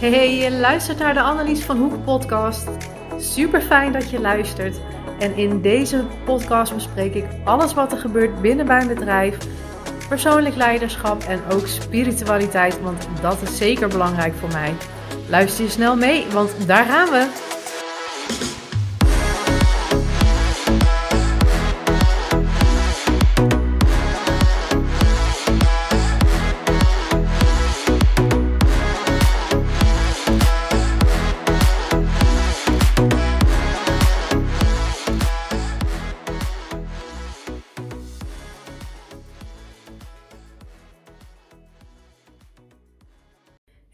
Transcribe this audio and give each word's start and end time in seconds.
Hey, 0.00 0.36
je 0.36 0.50
luistert 0.50 0.98
naar 0.98 1.14
de 1.14 1.20
Annelies 1.20 1.64
van 1.64 1.76
Hoek 1.76 2.04
podcast. 2.04 2.68
Super 3.18 3.60
fijn 3.62 3.92
dat 3.92 4.10
je 4.10 4.20
luistert. 4.20 4.80
En 5.18 5.36
in 5.36 5.60
deze 5.60 6.04
podcast 6.24 6.74
bespreek 6.74 7.14
ik 7.14 7.24
alles 7.44 7.74
wat 7.74 7.92
er 7.92 7.98
gebeurt 7.98 8.40
binnen 8.40 8.66
mijn 8.66 8.88
bedrijf, 8.88 9.38
persoonlijk 10.08 10.56
leiderschap 10.56 11.22
en 11.22 11.40
ook 11.52 11.66
spiritualiteit, 11.66 12.80
want 12.80 13.08
dat 13.20 13.42
is 13.42 13.56
zeker 13.56 13.88
belangrijk 13.88 14.34
voor 14.34 14.52
mij. 14.52 14.74
Luister 15.28 15.64
je 15.64 15.70
snel 15.70 15.96
mee, 15.96 16.26
want 16.32 16.66
daar 16.66 16.84
gaan 16.84 17.10
we. 17.10 17.49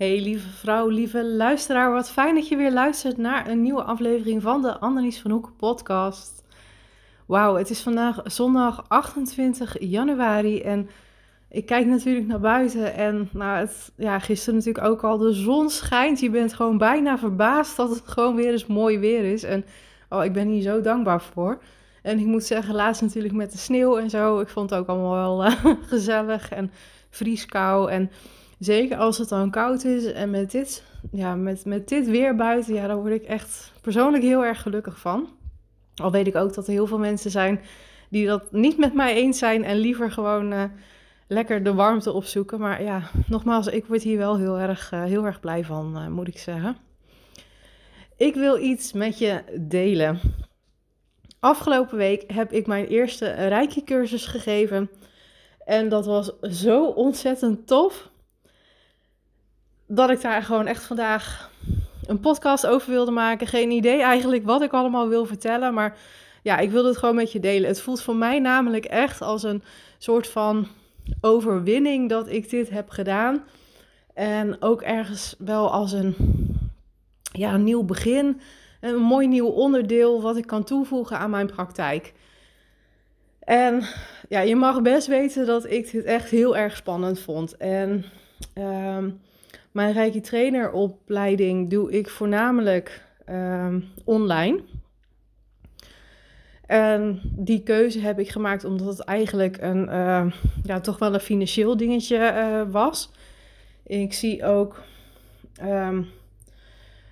Hey 0.06 0.20
lieve 0.20 0.48
vrouw, 0.48 0.88
lieve 0.88 1.24
luisteraar, 1.24 1.92
wat 1.92 2.10
fijn 2.10 2.34
dat 2.34 2.48
je 2.48 2.56
weer 2.56 2.72
luistert 2.72 3.16
naar 3.16 3.48
een 3.48 3.62
nieuwe 3.62 3.82
aflevering 3.82 4.42
van 4.42 4.62
de 4.62 4.78
Annelies 4.78 5.20
van 5.20 5.30
Hoek 5.30 5.52
podcast. 5.56 6.44
Wauw, 7.26 7.54
het 7.54 7.70
is 7.70 7.80
vandaag 7.80 8.20
zondag 8.24 8.84
28 8.88 9.76
januari 9.80 10.60
en 10.60 10.88
ik 11.48 11.66
kijk 11.66 11.86
natuurlijk 11.86 12.26
naar 12.26 12.40
buiten 12.40 12.94
en 12.94 13.28
nou, 13.32 13.58
het, 13.58 13.92
ja, 13.96 14.18
gisteren 14.18 14.54
natuurlijk 14.58 14.86
ook 14.86 15.04
al, 15.04 15.18
de 15.18 15.32
zon 15.32 15.70
schijnt. 15.70 16.20
Je 16.20 16.30
bent 16.30 16.54
gewoon 16.54 16.78
bijna 16.78 17.18
verbaasd 17.18 17.76
dat 17.76 17.90
het 17.90 18.02
gewoon 18.04 18.36
weer 18.36 18.52
eens 18.52 18.66
mooi 18.66 18.98
weer 18.98 19.32
is 19.32 19.42
en 19.42 19.64
oh, 20.08 20.24
ik 20.24 20.32
ben 20.32 20.48
hier 20.48 20.62
zo 20.62 20.80
dankbaar 20.80 21.22
voor. 21.22 21.62
En 22.02 22.18
ik 22.18 22.26
moet 22.26 22.44
zeggen, 22.44 22.74
laatst 22.74 23.02
natuurlijk 23.02 23.34
met 23.34 23.52
de 23.52 23.58
sneeuw 23.58 23.98
en 23.98 24.10
zo, 24.10 24.40
ik 24.40 24.48
vond 24.48 24.70
het 24.70 24.78
ook 24.78 24.88
allemaal 24.88 25.14
wel 25.14 25.46
uh, 25.46 25.64
gezellig 25.92 26.50
en 26.50 26.72
vrieskou 27.10 27.90
en... 27.90 28.10
Zeker 28.58 28.96
als 28.96 29.18
het 29.18 29.28
dan 29.28 29.50
koud 29.50 29.84
is 29.84 30.04
en 30.12 30.30
met 30.30 30.50
dit, 30.50 30.82
ja, 31.12 31.34
met, 31.34 31.64
met 31.64 31.88
dit 31.88 32.06
weer 32.06 32.36
buiten, 32.36 32.74
ja, 32.74 32.86
daar 32.86 32.96
word 32.96 33.12
ik 33.12 33.22
echt 33.22 33.72
persoonlijk 33.80 34.22
heel 34.22 34.44
erg 34.44 34.62
gelukkig 34.62 34.98
van. 34.98 35.28
Al 35.94 36.10
weet 36.10 36.26
ik 36.26 36.36
ook 36.36 36.54
dat 36.54 36.66
er 36.66 36.72
heel 36.72 36.86
veel 36.86 36.98
mensen 36.98 37.30
zijn 37.30 37.60
die 38.10 38.26
dat 38.26 38.52
niet 38.52 38.78
met 38.78 38.94
mij 38.94 39.14
eens 39.14 39.38
zijn 39.38 39.64
en 39.64 39.76
liever 39.76 40.10
gewoon 40.10 40.52
uh, 40.52 40.64
lekker 41.26 41.62
de 41.62 41.74
warmte 41.74 42.12
opzoeken. 42.12 42.60
Maar 42.60 42.82
ja, 42.82 43.10
nogmaals, 43.26 43.66
ik 43.66 43.86
word 43.86 44.02
hier 44.02 44.18
wel 44.18 44.38
heel 44.38 44.58
erg, 44.58 44.92
uh, 44.92 45.02
heel 45.04 45.24
erg 45.24 45.40
blij 45.40 45.64
van, 45.64 45.92
uh, 45.96 46.08
moet 46.08 46.28
ik 46.28 46.38
zeggen. 46.38 46.76
Ik 48.16 48.34
wil 48.34 48.58
iets 48.58 48.92
met 48.92 49.18
je 49.18 49.42
delen. 49.60 50.20
Afgelopen 51.40 51.96
week 51.96 52.32
heb 52.32 52.52
ik 52.52 52.66
mijn 52.66 52.86
eerste 52.86 53.30
Reiki 53.30 53.84
cursus 53.84 54.26
gegeven. 54.26 54.90
En 55.64 55.88
dat 55.88 56.06
was 56.06 56.32
zo 56.40 56.86
ontzettend 56.86 57.66
tof 57.66 58.10
dat 59.86 60.10
ik 60.10 60.20
daar 60.20 60.42
gewoon 60.42 60.66
echt 60.66 60.84
vandaag 60.84 61.50
een 62.06 62.20
podcast 62.20 62.66
over 62.66 62.90
wilde 62.90 63.10
maken. 63.10 63.46
Geen 63.46 63.70
idee 63.70 64.02
eigenlijk 64.02 64.44
wat 64.44 64.62
ik 64.62 64.72
allemaal 64.72 65.08
wil 65.08 65.26
vertellen, 65.26 65.74
maar 65.74 65.96
ja, 66.42 66.58
ik 66.58 66.70
wilde 66.70 66.88
het 66.88 66.96
gewoon 66.96 67.14
met 67.14 67.32
je 67.32 67.40
delen. 67.40 67.68
Het 67.68 67.80
voelt 67.80 68.02
voor 68.02 68.16
mij 68.16 68.38
namelijk 68.38 68.84
echt 68.84 69.22
als 69.22 69.42
een 69.42 69.62
soort 69.98 70.28
van 70.28 70.66
overwinning 71.20 72.08
dat 72.08 72.28
ik 72.28 72.50
dit 72.50 72.70
heb 72.70 72.90
gedaan. 72.90 73.44
En 74.14 74.62
ook 74.62 74.82
ergens 74.82 75.34
wel 75.38 75.70
als 75.70 75.92
een, 75.92 76.14
ja, 77.32 77.54
een 77.54 77.64
nieuw 77.64 77.82
begin. 77.82 78.40
Een 78.80 78.96
mooi 78.96 79.26
nieuw 79.26 79.46
onderdeel 79.46 80.22
wat 80.22 80.36
ik 80.36 80.46
kan 80.46 80.64
toevoegen 80.64 81.18
aan 81.18 81.30
mijn 81.30 81.46
praktijk. 81.46 82.12
En 83.38 83.82
ja, 84.28 84.40
je 84.40 84.56
mag 84.56 84.82
best 84.82 85.06
weten 85.06 85.46
dat 85.46 85.70
ik 85.70 85.90
dit 85.90 86.04
echt 86.04 86.30
heel 86.30 86.56
erg 86.56 86.76
spannend 86.76 87.20
vond. 87.20 87.56
En 87.56 88.04
um, 88.54 89.20
mijn 89.76 89.92
Reiki 89.92 90.20
traineropleiding 90.20 91.70
doe 91.70 91.92
ik 91.92 92.08
voornamelijk 92.08 93.04
ehm, 93.24 93.80
online. 94.04 94.60
En 96.66 97.20
die 97.24 97.62
keuze 97.62 98.00
heb 98.00 98.18
ik 98.18 98.30
gemaakt 98.30 98.64
omdat 98.64 98.86
het 98.86 99.00
eigenlijk 99.00 99.56
een, 99.60 99.88
uh, 99.88 100.32
ja, 100.62 100.80
toch 100.80 100.98
wel 100.98 101.14
een 101.14 101.20
financieel 101.20 101.76
dingetje 101.76 102.16
uh, 102.16 102.72
was. 102.72 103.10
Ik 103.86 104.12
zie 104.12 104.44
ook 104.44 104.82
um, 105.62 106.06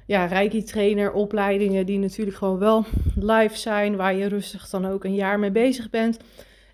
ja, 0.06 0.24
Reiki 0.24 0.62
traineropleidingen 0.62 1.86
die 1.86 1.98
natuurlijk 1.98 2.36
gewoon 2.36 2.58
wel 2.58 2.84
live 3.14 3.56
zijn, 3.56 3.96
waar 3.96 4.14
je 4.14 4.26
rustig 4.26 4.68
dan 4.68 4.86
ook 4.86 5.04
een 5.04 5.14
jaar 5.14 5.38
mee 5.38 5.50
bezig 5.50 5.90
bent. 5.90 6.18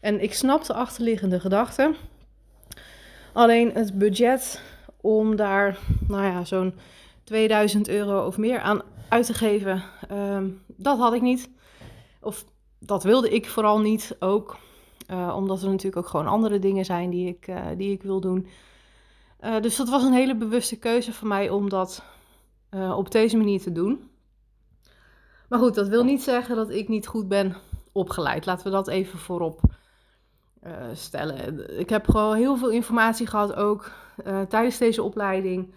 En 0.01 0.23
ik 0.23 0.35
snap 0.35 0.65
de 0.65 0.75
achterliggende 0.75 1.41
gedachte. 1.41 1.95
Alleen 3.33 3.71
het 3.75 3.99
budget 3.99 4.61
om 5.01 5.37
daar, 5.37 5.79
nou 6.09 6.25
ja, 6.25 6.45
zo'n 6.45 6.75
2000 7.25 7.89
euro 7.89 8.27
of 8.27 8.39
meer 8.39 8.61
aan 8.61 8.83
uit 9.09 9.27
te 9.27 9.35
geven. 9.35 9.83
Ehm, 10.09 10.49
dat 10.67 10.99
had 10.99 11.13
ik 11.13 11.23
niet. 11.23 11.51
Of 12.21 12.45
dat 12.79 13.03
wilde 13.03 13.31
ik 13.31 13.49
vooral 13.49 13.81
niet 13.81 14.17
ook. 14.19 14.57
Uh, 15.11 15.33
omdat 15.37 15.63
er 15.63 15.69
natuurlijk 15.69 15.97
ook 15.97 16.09
gewoon 16.09 16.27
andere 16.27 16.59
dingen 16.59 16.85
zijn 16.85 17.11
die 17.11 17.29
ik, 17.29 17.49
uh, 17.49 17.67
die 17.77 17.93
ik 17.93 18.03
wil 18.03 18.21
doen. 18.21 18.47
Uh, 19.41 19.61
dus 19.61 19.77
dat 19.77 19.89
was 19.89 20.03
een 20.03 20.13
hele 20.13 20.37
bewuste 20.37 20.79
keuze 20.79 21.13
voor 21.13 21.29
mij 21.29 21.51
om 21.51 21.69
dat 21.69 22.03
op 22.97 23.11
deze 23.11 23.37
manier 23.37 23.61
te 23.61 23.73
doen. 23.73 24.11
Maar 25.49 25.59
goed, 25.59 25.75
dat 25.75 25.89
wil 25.89 26.05
niet 26.05 26.23
zeggen 26.23 26.57
dat 26.57 26.71
ik 26.71 26.89
niet 26.89 27.07
goed 27.07 27.29
ben 27.29 27.57
opgeleid. 27.93 28.47
Laten 28.47 28.65
we 28.65 28.71
dat 28.71 28.89
even 28.89 29.19
voorop 29.19 29.61
stellen. 30.93 31.79
Ik 31.79 31.89
heb 31.89 32.09
gewoon 32.09 32.37
heel 32.37 32.57
veel 32.57 32.71
informatie 32.71 33.27
gehad 33.27 33.55
ook 33.55 33.91
uh, 34.27 34.41
tijdens 34.41 34.79
deze 34.79 35.03
opleiding. 35.03 35.75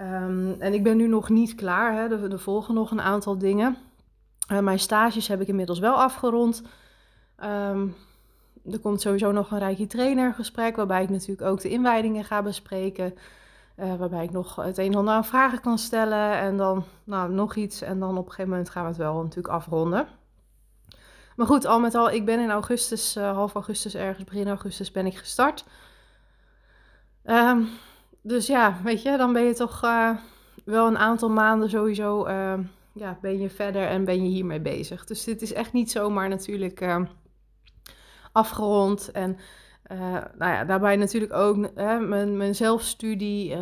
Um, 0.00 0.56
en 0.58 0.74
ik 0.74 0.82
ben 0.82 0.96
nu 0.96 1.06
nog 1.06 1.28
niet 1.28 1.54
klaar. 1.54 1.92
Hè. 1.92 2.00
Er, 2.00 2.32
er 2.32 2.38
volgen 2.38 2.74
nog 2.74 2.90
een 2.90 3.00
aantal 3.00 3.38
dingen. 3.38 3.76
Uh, 4.52 4.58
mijn 4.58 4.78
stages 4.78 5.28
heb 5.28 5.40
ik 5.40 5.48
inmiddels 5.48 5.78
wel 5.78 5.94
afgerond. 5.94 6.62
Um, 7.44 7.94
er 8.70 8.78
komt 8.78 9.00
sowieso 9.00 9.32
nog 9.32 9.50
een 9.50 9.58
Reiki 9.58 9.86
trainer 9.86 10.34
gesprek, 10.34 10.76
waarbij 10.76 11.02
ik 11.02 11.10
natuurlijk 11.10 11.48
ook 11.48 11.60
de 11.60 11.68
inwijdingen 11.68 12.24
ga 12.24 12.42
bespreken. 12.42 13.14
Waarbij 13.76 14.24
ik 14.24 14.30
nog 14.30 14.56
het 14.56 14.78
een 14.78 14.92
en 14.92 14.98
ander 14.98 15.14
aan 15.14 15.24
vragen 15.24 15.60
kan 15.60 15.78
stellen. 15.78 16.38
En 16.38 16.56
dan 16.56 16.84
nou, 17.04 17.32
nog 17.32 17.54
iets. 17.54 17.82
En 17.82 17.98
dan 17.98 18.10
op 18.10 18.24
een 18.24 18.30
gegeven 18.30 18.50
moment 18.50 18.70
gaan 18.70 18.82
we 18.82 18.88
het 18.88 18.98
wel 18.98 19.22
natuurlijk 19.22 19.54
afronden. 19.54 20.06
Maar 21.36 21.46
goed, 21.46 21.64
al 21.64 21.80
met 21.80 21.94
al, 21.94 22.10
ik 22.10 22.24
ben 22.24 22.40
in 22.40 22.50
augustus, 22.50 23.16
uh, 23.16 23.32
half 23.32 23.54
augustus 23.54 23.94
ergens, 23.94 24.24
begin 24.24 24.48
augustus 24.48 24.90
ben 24.90 25.06
ik 25.06 25.16
gestart. 25.16 25.64
Um, 27.24 27.68
dus 28.22 28.46
ja, 28.46 28.80
weet 28.84 29.02
je, 29.02 29.16
dan 29.16 29.32
ben 29.32 29.42
je 29.42 29.54
toch 29.54 29.84
uh, 29.84 30.16
wel 30.64 30.86
een 30.86 30.98
aantal 30.98 31.30
maanden 31.30 31.70
sowieso 31.70 32.26
uh, 32.26 32.54
ja, 32.94 33.18
ben 33.20 33.38
je 33.38 33.50
verder 33.50 33.86
en 33.86 34.04
ben 34.04 34.24
je 34.24 34.28
hiermee 34.28 34.60
bezig. 34.60 35.04
Dus 35.04 35.24
dit 35.24 35.42
is 35.42 35.52
echt 35.52 35.72
niet 35.72 35.90
zomaar 35.90 36.28
natuurlijk 36.28 36.80
uh, 36.80 37.00
afgerond. 38.32 39.10
En 39.10 39.38
nou 40.38 40.52
ja, 40.52 40.64
daarbij 40.64 40.96
natuurlijk 40.96 41.32
ook 41.32 41.74
mijn, 41.74 42.36
mijn 42.36 42.54
zelfstudie, 42.54 43.56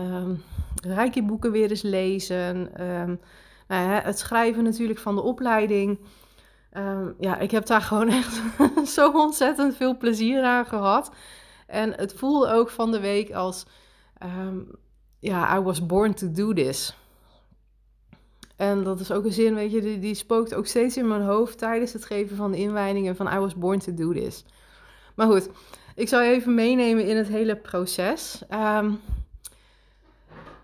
rijke 0.83 1.23
boeken 1.23 1.53
weer 1.53 1.71
eens 1.71 1.83
lezen. 1.83 2.83
Um, 2.85 3.21
nou 3.69 3.91
het 3.91 4.19
schrijven 4.19 4.65
natuurlijk 4.65 4.99
van 4.99 5.15
de 5.15 5.23
opleiding. 5.23 5.99
Um, 6.77 7.15
ja, 7.19 7.39
ik 7.39 7.51
heb 7.51 7.67
daar 7.67 7.83
gewoon 7.91 8.09
echt 8.09 8.41
zo 8.89 9.11
ontzettend 9.11 9.77
veel 9.77 9.97
plezier 9.97 10.43
aan 10.43 10.67
gehad. 10.67 11.11
En 11.67 11.93
het 11.93 12.15
voelde 12.15 12.53
ook 12.53 12.71
van 12.71 12.91
de 12.91 13.01
week 13.01 13.33
als, 13.33 13.67
um, 14.25 14.71
ja, 15.19 15.57
I 15.57 15.61
was 15.61 15.87
born 15.87 16.15
to 16.15 16.33
do 16.33 16.53
this. 16.53 16.95
En 18.57 18.85
dat 18.85 19.01
is 19.01 19.13
ook 19.13 19.25
een 19.25 19.33
zin, 19.33 19.55
weet 19.55 19.73
je, 19.73 19.81
die, 19.81 19.99
die 19.99 20.15
spookt 20.15 20.55
ook 20.55 20.67
steeds 20.67 20.97
in 20.97 21.09
mijn 21.09 21.23
hoofd 21.23 21.59
tijdens 21.59 21.93
het 21.93 22.05
geven 22.05 22.37
van 22.37 22.51
de 22.51 22.59
inwijdingen 22.59 23.17
van 23.17 23.27
I 23.27 23.39
was 23.39 23.55
born 23.55 23.79
to 23.79 23.95
do 23.95 24.13
this. 24.13 24.45
Maar 25.15 25.27
goed, 25.27 25.49
ik 25.95 26.09
zal 26.09 26.21
je 26.21 26.31
even 26.31 26.55
meenemen 26.55 27.07
in 27.07 27.17
het 27.17 27.29
hele 27.29 27.57
proces. 27.57 28.43
Um, 28.51 29.01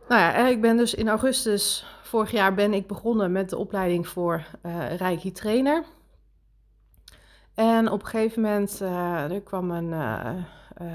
nou 0.08 0.20
ja, 0.20 0.47
ik 0.47 0.61
ben 0.61 0.76
dus 0.76 0.94
in 0.94 1.08
augustus 1.08 1.87
vorig 2.03 2.31
jaar 2.31 2.55
ben 2.55 2.75
ik 2.75 2.87
begonnen 2.87 3.32
met 3.32 3.50
de 3.50 3.56
opleiding 3.56 4.08
voor 4.08 4.44
uh, 4.67 4.97
Reiki 4.97 5.32
trainer. 5.32 5.85
En 7.56 7.91
op 7.91 8.00
een 8.00 8.06
gegeven 8.06 8.43
moment, 8.43 8.81
uh, 8.82 9.32
er 9.32 9.41
kwam 9.41 9.70
een, 9.70 9.91
uh, 9.91 10.35
uh, 10.82 10.88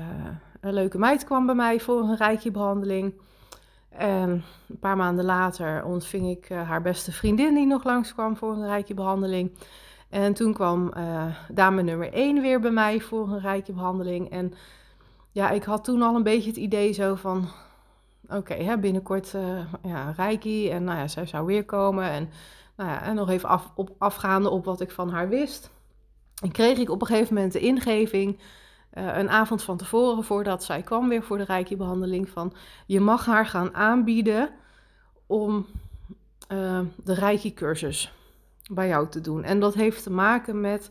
een 0.59 0.73
leuke 0.73 0.97
meid 0.97 1.23
kwam 1.23 1.45
bij 1.45 1.55
mij 1.55 1.79
voor 1.79 2.01
een 2.01 2.15
reiki-behandeling. 2.15 3.13
En 3.89 4.43
een 4.67 4.79
paar 4.79 4.97
maanden 4.97 5.25
later 5.25 5.83
ontving 5.83 6.29
ik 6.29 6.49
haar 6.49 6.81
beste 6.81 7.11
vriendin 7.11 7.53
die 7.55 7.65
nog 7.65 7.83
langskwam 7.83 8.37
voor 8.37 8.53
een 8.53 8.67
reiki-behandeling. 8.67 9.57
En 10.09 10.33
toen 10.33 10.53
kwam 10.53 10.93
dame 11.49 11.81
nummer 11.81 12.13
1 12.13 12.41
weer 12.41 12.59
bij 12.59 12.71
mij 12.71 12.99
voor 12.99 13.29
een 13.29 13.39
reiki-behandeling. 13.39 14.29
En 14.29 14.53
ja, 15.31 15.49
ik 15.49 15.63
had 15.63 15.83
toen 15.83 16.01
al 16.01 16.15
een 16.15 16.23
beetje 16.23 16.49
het 16.49 16.59
idee 16.59 16.91
zo 16.91 17.15
van... 17.15 17.47
oké, 18.29 18.77
binnenkort 18.77 19.33
uh, 19.33 19.59
ja, 19.83 20.11
Reiki 20.11 20.69
en 20.69 20.83
nou 20.83 20.97
ja, 20.97 21.07
zij 21.07 21.25
zou 21.25 21.45
weer 21.45 21.65
komen. 21.65 22.09
En, 22.09 22.29
nou 22.75 22.89
ja, 22.89 23.01
en 23.01 23.15
nog 23.15 23.29
even 23.29 23.49
af, 23.49 23.71
op, 23.75 23.89
afgaande 23.97 24.49
op 24.49 24.65
wat 24.65 24.81
ik 24.81 24.91
van 24.91 25.09
haar 25.09 25.29
wist. 25.29 25.71
Kreeg 26.49 26.77
ik 26.77 26.89
op 26.89 27.01
een 27.01 27.07
gegeven 27.07 27.33
moment 27.33 27.53
de 27.53 27.59
ingeving, 27.59 28.39
uh, 28.93 29.17
een 29.17 29.29
avond 29.29 29.63
van 29.63 29.77
tevoren, 29.77 30.23
voordat 30.23 30.63
zij 30.63 30.81
kwam 30.81 31.09
weer 31.09 31.23
voor 31.23 31.37
de 31.37 31.43
Reiki-behandeling, 31.43 32.29
van 32.29 32.53
je 32.85 32.99
mag 32.99 33.25
haar 33.25 33.45
gaan 33.45 33.75
aanbieden 33.75 34.49
om 35.25 35.65
uh, 36.51 36.79
de 37.03 37.13
Reiki-cursus 37.13 38.13
bij 38.71 38.87
jou 38.87 39.09
te 39.09 39.21
doen. 39.21 39.43
En 39.43 39.59
dat 39.59 39.73
heeft 39.73 40.03
te 40.03 40.11
maken 40.11 40.61
met 40.61 40.89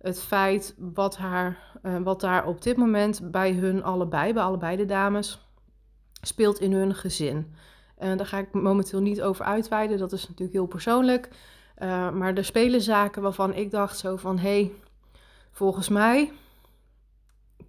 het 0.00 0.20
feit 0.20 0.74
wat, 0.78 1.16
haar, 1.16 1.58
uh, 1.82 1.96
wat 1.98 2.20
daar 2.20 2.46
op 2.46 2.62
dit 2.62 2.76
moment 2.76 3.30
bij 3.30 3.52
hun 3.52 3.82
allebei, 3.82 4.32
bij 4.32 4.42
allebei 4.42 4.76
de 4.76 4.86
dames, 4.86 5.46
speelt 6.22 6.60
in 6.60 6.72
hun 6.72 6.94
gezin. 6.94 7.54
En 7.98 8.16
daar 8.16 8.26
ga 8.26 8.38
ik 8.38 8.52
momenteel 8.52 9.00
niet 9.00 9.22
over 9.22 9.44
uitweiden, 9.44 9.98
dat 9.98 10.12
is 10.12 10.22
natuurlijk 10.22 10.52
heel 10.52 10.66
persoonlijk. 10.66 11.28
Maar 12.12 12.34
er 12.34 12.44
spelen 12.44 12.80
zaken 12.80 13.22
waarvan 13.22 13.54
ik 13.54 13.70
dacht 13.70 13.98
zo 13.98 14.16
van, 14.16 14.38
hé, 14.38 14.60
hey, 14.60 14.72
volgens 15.56 15.88
mij 15.88 16.32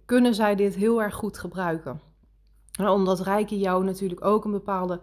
kunnen 0.04 0.34
zij 0.34 0.54
dit 0.54 0.74
heel 0.74 1.02
erg 1.02 1.14
goed 1.14 1.38
gebruiken. 1.38 2.00
Omdat 2.78 3.20
Rijke 3.20 3.58
jou 3.58 3.84
natuurlijk 3.84 4.24
ook 4.24 4.44
een 4.44 4.50
bepaalde 4.50 5.00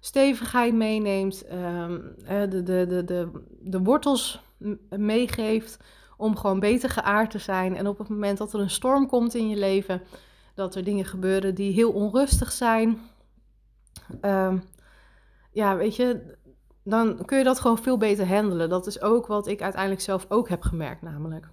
stevigheid 0.00 0.74
meeneemt, 0.74 1.44
um, 1.52 2.14
de, 2.26 2.62
de, 2.62 2.86
de, 2.86 3.04
de, 3.04 3.30
de 3.60 3.82
wortels 3.82 4.42
meegeeft 4.88 5.78
om 6.16 6.36
gewoon 6.36 6.60
beter 6.60 6.90
geaard 6.90 7.30
te 7.30 7.38
zijn. 7.38 7.76
En 7.76 7.86
op 7.86 7.98
het 7.98 8.08
moment 8.08 8.38
dat 8.38 8.52
er 8.52 8.60
een 8.60 8.70
storm 8.70 9.06
komt 9.06 9.34
in 9.34 9.48
je 9.48 9.56
leven, 9.56 10.02
dat 10.54 10.74
er 10.74 10.84
dingen 10.84 11.04
gebeuren 11.04 11.54
die 11.54 11.72
heel 11.72 11.92
onrustig 11.92 12.52
zijn. 12.52 13.00
Um, 14.20 14.64
ja, 15.50 15.76
weet 15.76 15.96
je, 15.96 16.36
dan 16.82 17.24
kun 17.24 17.38
je 17.38 17.44
dat 17.44 17.60
gewoon 17.60 17.78
veel 17.78 17.96
beter 17.96 18.28
handelen. 18.28 18.68
Dat 18.68 18.86
is 18.86 19.00
ook 19.00 19.26
wat 19.26 19.46
ik 19.46 19.62
uiteindelijk 19.62 20.02
zelf 20.02 20.26
ook 20.28 20.48
heb 20.48 20.62
gemerkt, 20.62 21.02
namelijk. 21.02 21.50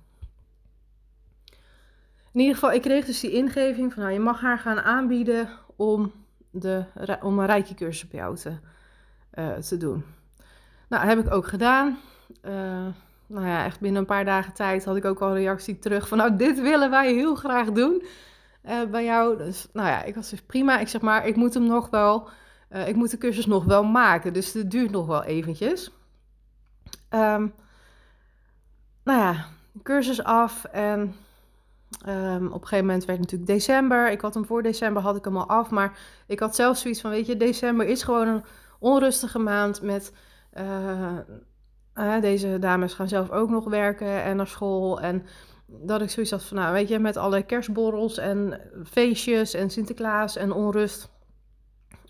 In 2.39 2.45
ieder 2.45 2.59
geval, 2.59 2.75
ik 2.75 2.81
kreeg 2.81 3.05
dus 3.05 3.19
die 3.19 3.31
ingeving 3.31 3.93
van, 3.93 4.01
nou, 4.03 4.13
je 4.13 4.19
mag 4.19 4.41
haar 4.41 4.59
gaan 4.59 4.81
aanbieden 4.81 5.49
om, 5.75 6.11
de, 6.51 6.85
om 7.21 7.39
een 7.39 7.45
rijke 7.45 7.73
cursus 7.73 8.07
bij 8.07 8.19
jou 8.19 8.35
te, 8.35 8.53
uh, 9.33 9.53
te 9.53 9.77
doen. 9.77 10.05
Nou, 10.89 11.07
heb 11.07 11.19
ik 11.19 11.33
ook 11.33 11.47
gedaan. 11.47 11.97
Uh, 12.43 12.53
nou 13.27 13.47
ja, 13.47 13.65
echt 13.65 13.79
binnen 13.79 14.01
een 14.01 14.07
paar 14.07 14.25
dagen 14.25 14.53
tijd 14.53 14.85
had 14.85 14.95
ik 14.95 15.05
ook 15.05 15.21
al 15.21 15.35
reactie 15.35 15.79
terug 15.79 16.07
van, 16.07 16.17
nou, 16.17 16.35
dit 16.35 16.61
willen 16.61 16.89
wij 16.89 17.13
heel 17.13 17.35
graag 17.35 17.71
doen 17.71 18.03
uh, 18.65 18.83
bij 18.91 19.03
jou. 19.03 19.37
Dus, 19.37 19.67
nou 19.73 19.87
ja, 19.87 20.03
ik 20.03 20.15
was 20.15 20.29
dus 20.29 20.41
prima. 20.41 20.79
Ik 20.79 20.87
zeg 20.87 21.01
maar, 21.01 21.27
ik 21.27 21.35
moet 21.35 21.53
hem 21.53 21.65
nog 21.65 21.89
wel, 21.89 22.29
ik 22.85 22.95
moet 22.95 23.11
de 23.11 23.17
cursus 23.17 23.45
nog 23.45 23.63
wel 23.63 23.83
maken, 23.83 24.33
dus 24.33 24.53
het 24.53 24.71
duurt 24.71 24.91
nog 24.91 25.05
wel 25.05 25.23
eventjes. 25.23 25.91
Um, 27.09 27.53
nou 29.03 29.19
ja, 29.19 29.45
cursus 29.83 30.23
af 30.23 30.63
en 30.63 31.15
Um, 32.07 32.47
op 32.47 32.61
een 32.61 32.67
gegeven 32.67 32.85
moment 32.85 33.05
werd 33.05 33.19
het 33.19 33.31
natuurlijk 33.31 33.59
december. 33.59 34.11
Ik 34.11 34.21
had 34.21 34.33
hem 34.33 34.45
voor 34.45 34.63
december 34.63 35.01
had 35.01 35.15
ik 35.15 35.25
hem 35.25 35.37
al 35.37 35.47
af. 35.47 35.69
Maar 35.69 35.99
ik 36.27 36.39
had 36.39 36.55
zelf 36.55 36.77
zoiets 36.77 37.01
van: 37.01 37.09
weet 37.09 37.25
je, 37.25 37.37
december 37.37 37.85
is 37.87 38.03
gewoon 38.03 38.27
een 38.27 38.43
onrustige 38.79 39.39
maand. 39.39 39.81
Met 39.81 40.13
uh, 40.53 41.17
uh, 41.95 42.21
deze 42.21 42.59
dames 42.59 42.93
gaan 42.93 43.07
zelf 43.07 43.29
ook 43.29 43.49
nog 43.49 43.65
werken 43.65 44.23
en 44.23 44.35
naar 44.35 44.47
school. 44.47 45.01
En 45.01 45.25
dat 45.67 46.01
ik 46.01 46.09
zoiets 46.09 46.31
had 46.31 46.43
van: 46.43 46.57
nou, 46.57 46.73
weet 46.73 46.87
je, 46.87 46.99
met 46.99 47.17
alle 47.17 47.43
kerstborrels 47.43 48.17
en 48.17 48.61
feestjes 48.85 49.53
en 49.53 49.69
Sinterklaas 49.69 50.35
en 50.35 50.51
onrust. 50.51 51.09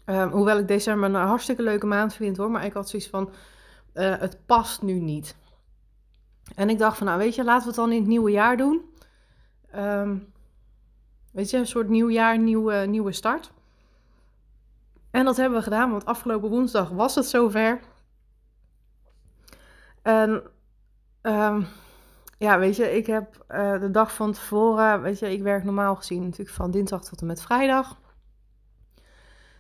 Um, 0.06 0.30
hoewel 0.30 0.58
ik 0.58 0.68
december 0.68 1.10
een 1.10 1.16
hartstikke 1.16 1.64
leuke 1.64 1.86
maand 1.86 2.14
vind 2.14 2.38
hoor. 2.38 2.52
Maar 2.52 2.66
ik 2.66 2.74
had 2.74 2.90
zoiets 2.90 3.10
van: 3.10 3.30
uh, 3.94 4.18
het 4.18 4.46
past 4.46 4.82
nu 4.82 4.94
niet. 4.94 5.36
En 6.56 6.70
ik 6.70 6.80
dacht 6.80 6.98
van: 6.98 7.08
nou, 7.08 7.20
weet 7.20 7.36
je, 7.36 7.44
laten 7.44 7.62
we 7.62 7.68
het 7.68 7.76
dan 7.76 7.92
in 7.92 8.00
het 8.00 8.08
nieuwe 8.08 8.32
jaar 8.32 8.58
doen. 8.58 8.89
Um, 9.76 10.34
weet 11.32 11.50
je, 11.50 11.58
een 11.58 11.68
soort 11.68 11.90
nieuw 11.90 12.10
jaar, 12.10 12.38
nieuwe, 12.40 12.76
nieuwe 12.76 13.12
start. 13.12 13.52
En 15.12 15.26
dat 15.26 15.38
hebben 15.38 15.58
we 15.58 15.64
gedaan, 15.64 15.92
want 15.92 16.06
afgelopen 16.06 16.50
woensdag 16.50 16.90
was 16.90 17.16
het 17.16 17.26
zover. 17.26 17.80
En 20.02 20.44
um, 21.22 21.68
ja, 22.38 22.60
weet 22.60 22.76
je, 22.76 22.96
ik 22.96 23.06
heb 23.06 23.46
uh, 23.52 23.80
de 23.80 23.92
dag 23.92 24.16
van 24.16 24.32
tevoren, 24.32 25.02
weet 25.02 25.20
je, 25.20 25.32
ik 25.32 25.42
werk 25.42 25.64
normaal 25.64 25.96
gezien 25.96 26.24
natuurlijk 26.24 26.50
van 26.50 26.72
dinsdag 26.72 27.04
tot 27.04 27.22
en 27.22 27.28
met 27.28 27.42
vrijdag. 27.42 28.00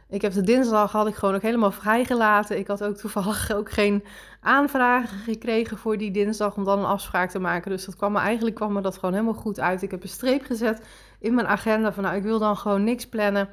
Ik 0.10 0.22
heb 0.22 0.34
de 0.34 0.42
dinsdag 0.42 0.92
had 0.92 1.08
ik 1.08 1.16
gewoon 1.16 1.36
ook 1.36 1.42
helemaal 1.42 1.72
vrijgelaten. 1.72 2.58
Ik 2.58 2.68
had 2.68 2.84
ook 2.84 2.96
toevallig 2.96 3.52
ook 3.56 3.72
geen 3.72 4.04
aanvragen 4.42 5.18
gekregen 5.18 5.78
voor 5.78 5.98
die 5.98 6.12
dinsdag 6.12 6.56
om 6.56 6.64
dan 6.64 6.80
een 6.80 6.86
afspraak 6.86 7.30
te 7.30 7.40
maken. 7.40 7.72
Dus 7.72 7.86
dat 7.86 7.96
kwam 7.96 8.12
me 8.12 8.20
eigenlijk 8.20 8.56
kwam 8.56 8.74
me 8.74 8.82
dat 8.82 8.96
gewoon 8.96 9.14
helemaal 9.14 9.34
goed 9.42 9.60
uit. 9.60 9.82
Ik 9.82 9.92
heb 9.92 10.04
een 10.04 10.10
streep 10.10 10.44
gezet 10.44 10.86
in 11.20 11.34
mijn 11.34 11.48
agenda 11.48 11.94
van 11.94 12.04
nou, 12.04 12.16
ik 12.16 12.24
wil 12.24 12.40
dan 12.40 12.58
gewoon 12.58 12.84
niks 12.84 13.08
plannen. 13.08 13.50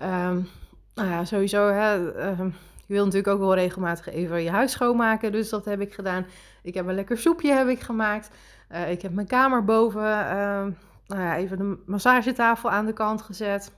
Um, 0.00 0.48
nou 0.94 1.08
ja, 1.08 1.24
sowieso, 1.24 1.68
hè, 1.68 1.92
je 1.92 2.98
wil 2.98 3.04
natuurlijk 3.04 3.32
ook 3.32 3.40
wel 3.40 3.54
regelmatig 3.54 4.08
even 4.08 4.42
je 4.42 4.50
huis 4.50 4.72
schoonmaken. 4.72 5.32
Dus 5.32 5.48
dat 5.48 5.64
heb 5.64 5.80
ik 5.80 5.94
gedaan. 5.94 6.26
Ik 6.62 6.74
heb 6.74 6.86
een 6.86 6.94
lekker 6.94 7.18
soepje 7.18 7.52
heb 7.52 7.68
ik 7.68 7.80
gemaakt. 7.80 8.30
Uh, 8.72 8.90
ik 8.90 9.02
heb 9.02 9.12
mijn 9.12 9.26
kamer 9.26 9.64
boven, 9.64 10.02
uh, 10.02 10.66
nou 11.06 11.22
ja, 11.22 11.36
even 11.36 11.58
de 11.58 11.78
massagetafel 11.86 12.70
aan 12.70 12.86
de 12.86 12.92
kant 12.92 13.22
gezet. 13.22 13.72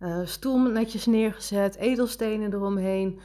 Uh, 0.00 0.18
stoel 0.24 0.58
netjes 0.58 1.06
neergezet, 1.06 1.76
edelstenen 1.76 2.52
eromheen. 2.52 3.20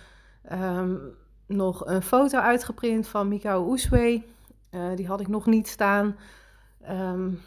Um, 0.51 1.15
nog 1.45 1.85
een 1.85 2.01
foto 2.01 2.39
uitgeprint 2.39 3.07
van 3.07 3.27
Mikao 3.27 3.69
Oeswee. 3.69 4.25
Uh, 4.71 4.95
die 4.95 5.07
had 5.07 5.19
ik 5.19 5.27
nog 5.27 5.45
niet 5.45 5.67
staan. 5.67 6.15
Um, 6.89 7.41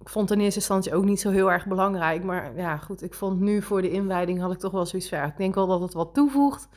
ik 0.00 0.08
vond 0.08 0.30
in 0.30 0.40
eerste 0.40 0.58
instantie 0.58 0.94
ook 0.94 1.04
niet 1.04 1.20
zo 1.20 1.30
heel 1.30 1.52
erg 1.52 1.66
belangrijk. 1.66 2.24
Maar 2.24 2.56
ja, 2.56 2.76
goed, 2.76 3.02
ik 3.02 3.14
vond 3.14 3.40
nu 3.40 3.62
voor 3.62 3.82
de 3.82 3.90
inwijding 3.90 4.40
had 4.40 4.52
ik 4.52 4.58
toch 4.58 4.72
wel 4.72 4.86
zoiets 4.86 5.08
van... 5.08 5.22
ik 5.22 5.36
denk 5.36 5.54
wel 5.54 5.66
dat 5.66 5.80
het 5.80 5.92
wat 5.92 6.14
toevoegt. 6.14 6.68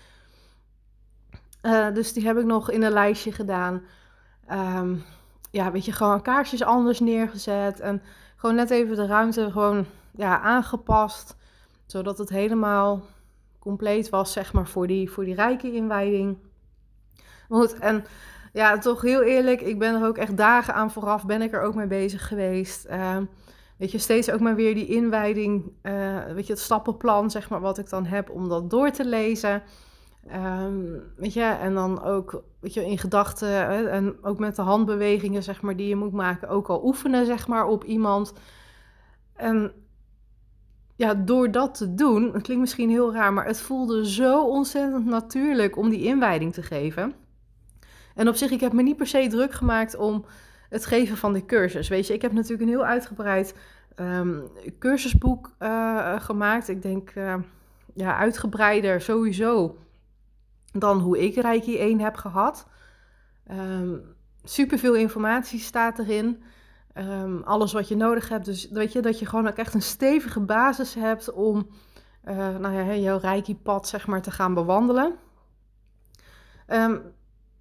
Uh, 1.62 1.94
dus 1.94 2.14
die 2.14 2.26
heb 2.26 2.38
ik 2.38 2.46
nog 2.46 2.72
in 2.72 2.84
een 2.84 2.92
lijstje 2.92 3.32
gedaan. 3.32 3.82
Um, 4.52 5.04
ja, 5.52 5.72
weet 5.72 5.86
je, 5.86 5.92
gewoon 5.92 6.22
kaarsjes 6.22 6.64
anders 6.64 7.00
neergezet. 7.00 7.80
En 7.80 8.02
gewoon 8.36 8.56
net 8.56 8.70
even 8.70 8.96
de 8.96 9.06
ruimte 9.06 9.52
gewoon 9.52 9.86
ja, 10.16 10.40
aangepast 10.42 11.36
zodat 11.86 12.18
het 12.18 12.30
helemaal 12.30 13.02
compleet 13.60 14.10
was, 14.10 14.32
zeg 14.32 14.54
maar, 14.54 14.68
voor 14.68 14.88
die, 14.88 15.12
voor 15.12 15.26
die 15.26 15.36
rijke 15.36 15.74
inwijding. 15.74 16.38
Goed, 17.50 17.80
en 17.80 18.06
ja, 18.54 18.78
toch 18.78 19.02
heel 19.02 19.22
eerlijk, 19.22 19.62
ik 19.62 19.80
ben 19.80 19.96
er 19.96 20.08
ook 20.08 20.18
echt 20.18 20.38
dagen 20.38 20.74
aan 20.74 20.92
vooraf, 20.92 21.26
ben 21.26 21.42
ik 21.42 21.54
er 21.54 21.62
ook 21.62 21.76
mee 21.76 21.88
bezig 21.88 22.28
geweest. 22.28 22.88
Uh, 22.90 23.18
weet 23.78 23.92
je, 23.92 23.98
steeds 23.98 24.32
ook 24.32 24.40
maar 24.40 24.56
weer 24.56 24.74
die 24.74 24.88
inwijding, 24.88 25.72
uh, 25.84 26.24
weet 26.24 26.48
je, 26.48 26.54
het 26.54 26.62
stappenplan, 26.62 27.32
zeg 27.32 27.50
maar, 27.50 27.62
wat 27.62 27.78
ik 27.78 27.90
dan 27.90 28.06
heb 28.06 28.30
om 28.30 28.50
dat 28.50 28.70
door 28.70 28.92
te 28.92 29.06
lezen. 29.06 29.64
Um, 30.34 31.04
weet 31.18 31.34
je, 31.34 31.44
en 31.44 31.74
dan 31.74 32.04
ook, 32.04 32.44
weet 32.60 32.74
je, 32.74 32.86
in 32.86 32.98
gedachten 32.98 33.90
en 33.90 34.18
ook 34.22 34.40
met 34.40 34.56
de 34.56 34.62
handbewegingen, 34.62 35.44
zeg 35.44 35.62
maar, 35.62 35.76
die 35.76 35.88
je 35.88 35.96
moet 35.96 36.14
maken, 36.14 36.48
ook 36.50 36.68
al 36.68 36.84
oefenen, 36.84 37.26
zeg 37.26 37.48
maar, 37.48 37.66
op 37.66 37.84
iemand. 37.84 38.34
En 39.34 39.72
ja, 40.96 41.14
door 41.14 41.52
dat 41.52 41.76
te 41.76 41.94
doen, 41.94 42.24
het 42.34 42.42
klinkt 42.42 42.62
misschien 42.62 42.90
heel 42.90 43.14
raar, 43.14 43.34
maar 43.34 43.46
het 43.46 43.62
voelde 43.62 44.10
zo 44.10 44.46
ontzettend 44.46 45.06
natuurlijk 45.06 45.78
om 45.78 45.90
die 45.90 46.04
inwijding 46.04 46.54
te 46.54 46.62
geven. 46.62 47.14
En 48.16 48.28
op 48.28 48.36
zich, 48.36 48.52
ik 48.52 48.60
heb 48.60 48.74
me 48.74 48.82
niet 48.82 48.98
per 48.98 49.08
se 49.08 49.28
druk 49.28 49.52
gemaakt 49.52 49.96
om 49.96 50.26
het 50.70 50.86
geven 50.86 51.18
van 51.18 51.34
de 51.34 51.46
cursus. 51.46 51.88
Weet 51.88 52.08
je, 52.08 52.14
ik 52.14 52.22
heb 52.22 52.32
natuurlijk 52.32 52.62
een 52.62 52.76
heel 52.76 52.86
uitgebreid 52.86 53.56
um, 54.00 54.48
cursusboek 54.80 55.56
uh, 55.60 56.20
gemaakt. 56.20 56.68
Ik 56.68 56.82
denk, 56.82 57.16
uh, 57.16 57.36
ja, 57.94 58.18
uitgebreider 58.18 59.02
sowieso 59.02 59.78
dan 60.72 61.00
hoe 61.00 61.24
ik 61.24 61.36
Reiki 61.36 61.78
1 61.78 62.00
heb 62.00 62.16
gehad. 62.16 62.68
Um, 63.52 63.58
ehm, 63.58 63.98
super 64.44 64.78
veel 64.78 64.96
informatie 64.96 65.60
staat 65.60 66.00
erin. 66.00 66.44
Um, 66.98 67.42
alles 67.44 67.74
wat 67.74 67.88
je 67.88 67.96
nodig 67.96 68.30
hebt. 68.30 68.46
Dus 68.46 68.70
weet 68.70 68.92
je, 68.92 69.02
dat 69.02 69.20
je 69.20 69.26
gewoon 69.26 69.48
ook 69.48 69.56
echt 69.56 69.74
een 69.74 69.82
stevige 69.82 70.40
basis 70.40 70.94
hebt 70.94 71.32
om 71.32 71.68
uh, 72.26 72.58
nou 72.58 72.74
ja, 72.74 72.96
jouw 72.96 73.18
reiki-pad 73.18 73.88
zeg 73.88 74.08
maar, 74.08 74.22
te 74.22 74.32
gaan 74.32 74.54
bewandelen. 74.54 75.16
Um, 76.68 77.02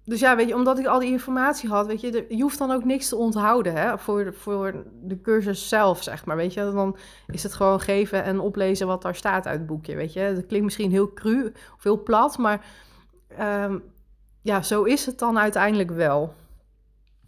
dus 0.03 0.19
ja, 0.19 0.35
weet 0.35 0.47
je, 0.47 0.55
omdat 0.55 0.79
ik 0.79 0.85
al 0.85 0.99
die 0.99 1.11
informatie 1.11 1.69
had, 1.69 1.87
weet 1.87 2.01
je, 2.01 2.25
je 2.29 2.41
hoeft 2.41 2.57
dan 2.57 2.71
ook 2.71 2.83
niks 2.83 3.09
te 3.09 3.15
onthouden 3.15 3.73
hè, 3.73 3.97
voor, 3.97 4.33
voor 4.33 4.83
de 5.01 5.21
cursus 5.21 5.69
zelf, 5.69 6.03
zeg 6.03 6.25
maar. 6.25 6.35
Weet 6.35 6.53
je, 6.53 6.71
dan 6.71 6.97
is 7.27 7.43
het 7.43 7.53
gewoon 7.53 7.79
geven 7.79 8.23
en 8.23 8.39
oplezen 8.39 8.87
wat 8.87 9.01
daar 9.01 9.15
staat 9.15 9.45
uit 9.45 9.57
het 9.57 9.67
boekje, 9.67 9.95
weet 9.95 10.13
je. 10.13 10.31
Dat 10.35 10.45
klinkt 10.45 10.65
misschien 10.65 10.91
heel 10.91 11.13
cru 11.13 11.53
of 11.75 11.83
heel 11.83 12.03
plat, 12.03 12.37
maar 12.37 12.65
um, 13.39 13.83
ja, 14.41 14.61
zo 14.61 14.83
is 14.83 15.05
het 15.05 15.19
dan 15.19 15.39
uiteindelijk 15.39 15.91
wel 15.91 16.33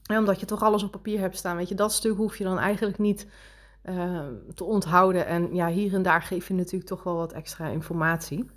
omdat 0.07 0.39
je 0.39 0.45
toch 0.45 0.63
alles 0.63 0.83
op 0.83 0.91
papier 0.91 1.19
hebt 1.19 1.37
staan. 1.37 1.57
Weet 1.57 1.69
je, 1.69 1.75
dat 1.75 1.93
stuk 1.93 2.15
hoef 2.15 2.37
je 2.37 2.43
dan 2.43 2.59
eigenlijk 2.59 2.97
niet 2.97 3.27
ehm, 3.81 4.33
te 4.55 4.63
onthouden. 4.63 5.25
En 5.25 5.55
ja, 5.55 5.67
hier 5.67 5.93
en 5.93 6.01
daar 6.01 6.21
geef 6.21 6.47
je 6.47 6.53
natuurlijk 6.53 6.89
toch 6.89 7.03
wel 7.03 7.15
wat 7.15 7.33
extra 7.33 7.67
informatie. 7.67 8.49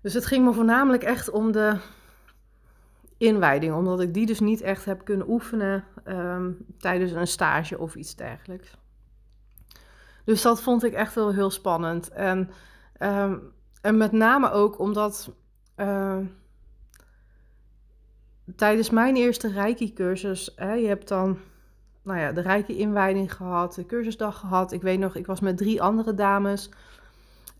Dus 0.00 0.14
het 0.14 0.26
ging 0.26 0.44
me 0.44 0.52
voornamelijk 0.52 1.02
echt 1.02 1.30
om 1.30 1.52
de 1.52 1.78
inwijding, 3.18 3.74
omdat 3.74 4.00
ik 4.00 4.14
die 4.14 4.26
dus 4.26 4.40
niet 4.40 4.60
echt 4.60 4.84
heb 4.84 5.04
kunnen 5.04 5.28
oefenen 5.28 5.84
ehm, 6.04 6.50
tijdens 6.78 7.12
een 7.12 7.26
stage 7.26 7.78
of 7.78 7.94
iets 7.94 8.14
dergelijks. 8.14 8.76
Dus 10.24 10.42
dat 10.42 10.62
vond 10.62 10.84
ik 10.84 10.92
echt 10.92 11.14
wel 11.14 11.32
heel 11.32 11.50
spannend. 11.50 12.08
En, 12.08 12.50
ehm, 12.92 13.38
en 13.80 13.96
met 13.96 14.12
name 14.12 14.50
ook 14.50 14.78
omdat 14.78 15.32
tijdens 18.56 18.90
mijn 18.90 19.16
eerste 19.16 19.48
Reiki-cursus, 19.48 20.52
je 20.56 20.86
hebt 20.86 21.08
dan 21.08 21.38
nou 22.02 22.18
ja, 22.18 22.32
de 22.32 22.40
Reiki-inwijding 22.40 23.34
gehad, 23.34 23.74
de 23.74 23.86
cursusdag 23.86 24.38
gehad. 24.38 24.72
Ik 24.72 24.82
weet 24.82 24.98
nog, 24.98 25.14
ik 25.14 25.26
was 25.26 25.40
met 25.40 25.56
drie 25.56 25.82
andere 25.82 26.14
dames. 26.14 26.70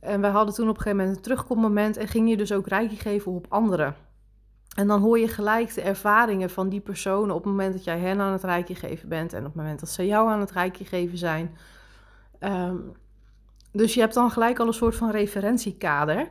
En 0.00 0.20
wij 0.20 0.30
hadden 0.30 0.54
toen 0.54 0.68
op 0.68 0.76
een 0.76 0.82
gegeven 0.82 0.98
moment 0.98 1.16
een 1.16 1.22
terugkommoment 1.22 1.96
en 1.96 2.08
ging 2.08 2.28
je 2.28 2.36
dus 2.36 2.52
ook 2.52 2.66
Reiki 2.66 2.96
geven 2.96 3.32
op 3.32 3.46
anderen. 3.48 3.94
En 4.76 4.86
dan 4.86 5.00
hoor 5.00 5.18
je 5.18 5.28
gelijk 5.28 5.74
de 5.74 5.80
ervaringen 5.80 6.50
van 6.50 6.68
die 6.68 6.80
personen 6.80 7.34
op 7.34 7.42
het 7.42 7.50
moment 7.52 7.72
dat 7.72 7.84
jij 7.84 7.98
hen 7.98 8.20
aan 8.20 8.32
het 8.32 8.44
Reiki 8.44 8.74
geven 8.74 9.08
bent 9.08 9.32
en 9.32 9.38
op 9.38 9.46
het 9.46 9.54
moment 9.54 9.80
dat 9.80 9.88
ze 9.88 10.06
jou 10.06 10.30
aan 10.30 10.40
het 10.40 10.50
Reiki 10.50 10.84
geven 10.84 11.18
zijn. 11.18 11.56
Ehm, 12.38 12.76
dus 13.72 13.94
je 13.94 14.00
hebt 14.00 14.14
dan 14.14 14.30
gelijk 14.30 14.58
al 14.58 14.66
een 14.66 14.72
soort 14.72 14.96
van 14.96 15.10
referentiekader. 15.10 16.28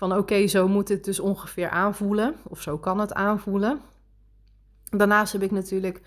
Van 0.00 0.16
oké, 0.16 0.46
zo 0.46 0.68
moet 0.68 0.88
het 0.88 1.04
dus 1.04 1.20
ongeveer 1.20 1.70
aanvoelen. 1.70 2.34
Of 2.48 2.60
zo 2.60 2.78
kan 2.78 2.98
het 2.98 3.14
aanvoelen. 3.14 3.80
Daarnaast 4.90 5.32
heb 5.32 5.42
ik 5.42 5.50
natuurlijk 5.50 6.00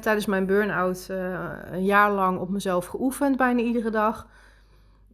tijdens 0.00 0.26
mijn 0.26 0.46
burn-out 0.46 1.08
uh, 1.10 1.50
een 1.70 1.84
jaar 1.84 2.12
lang 2.12 2.38
op 2.38 2.48
mezelf 2.48 2.86
geoefend, 2.86 3.36
bijna 3.36 3.60
iedere 3.60 3.90
dag. 3.90 4.26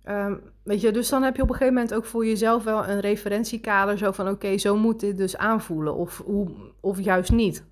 Ehm, 0.03 0.35
weet 0.63 0.81
je, 0.81 0.93
dus 0.93 1.09
dan 1.09 1.23
heb 1.23 1.37
je 1.37 1.43
op 1.43 1.49
een 1.49 1.55
gegeven 1.55 1.75
moment 1.75 1.95
ook 1.95 2.05
voor 2.05 2.27
jezelf 2.27 2.65
wel 2.65 2.89
een 2.89 3.01
referentiekader. 3.01 3.99
Zo 3.99 4.13
van 4.13 4.29
oké, 4.29 4.59
zo 4.59 4.77
moet 4.77 5.01
dit 5.01 5.17
dus 5.17 5.37
aanvoelen. 5.37 5.95
Of, 5.95 6.23
hoe, 6.25 6.51
of 6.81 7.01
juist 7.01 7.33
niet. 7.33 7.65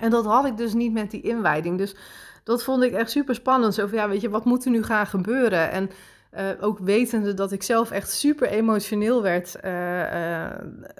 En 0.00 0.10
dat 0.10 0.24
had 0.24 0.46
ik 0.46 0.56
dus 0.56 0.74
niet 0.74 0.92
met 0.92 1.10
die 1.10 1.22
inwijding. 1.22 1.78
Dus 1.78 1.96
dat 2.44 2.64
vond 2.64 2.82
ik 2.82 2.92
echt 2.92 3.10
super 3.10 3.34
spannend. 3.34 3.74
Zo 3.74 3.86
van 3.86 3.98
ja, 3.98 4.08
weet 4.08 4.20
je, 4.20 4.30
wat 4.30 4.44
moet 4.44 4.64
er 4.64 4.70
nu 4.70 4.82
gaan 4.82 5.06
gebeuren? 5.06 5.70
En 5.70 5.90
uh, 6.36 6.48
ook 6.60 6.78
wetende 6.78 7.34
dat 7.34 7.52
ik 7.52 7.62
zelf 7.62 7.90
echt 7.90 8.10
super 8.10 8.48
emotioneel 8.48 9.22
werd 9.22 9.56
uh, 9.64 10.50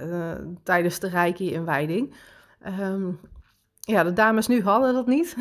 uh, 0.02 0.32
tijdens 0.62 0.98
de 0.98 1.08
Reiki-inwijding. 1.08 2.14
Um, 2.80 3.20
ja, 3.80 4.04
de 4.04 4.12
dames 4.12 4.46
nu 4.46 4.62
hadden 4.62 4.94
dat 4.94 5.06
niet. 5.06 5.36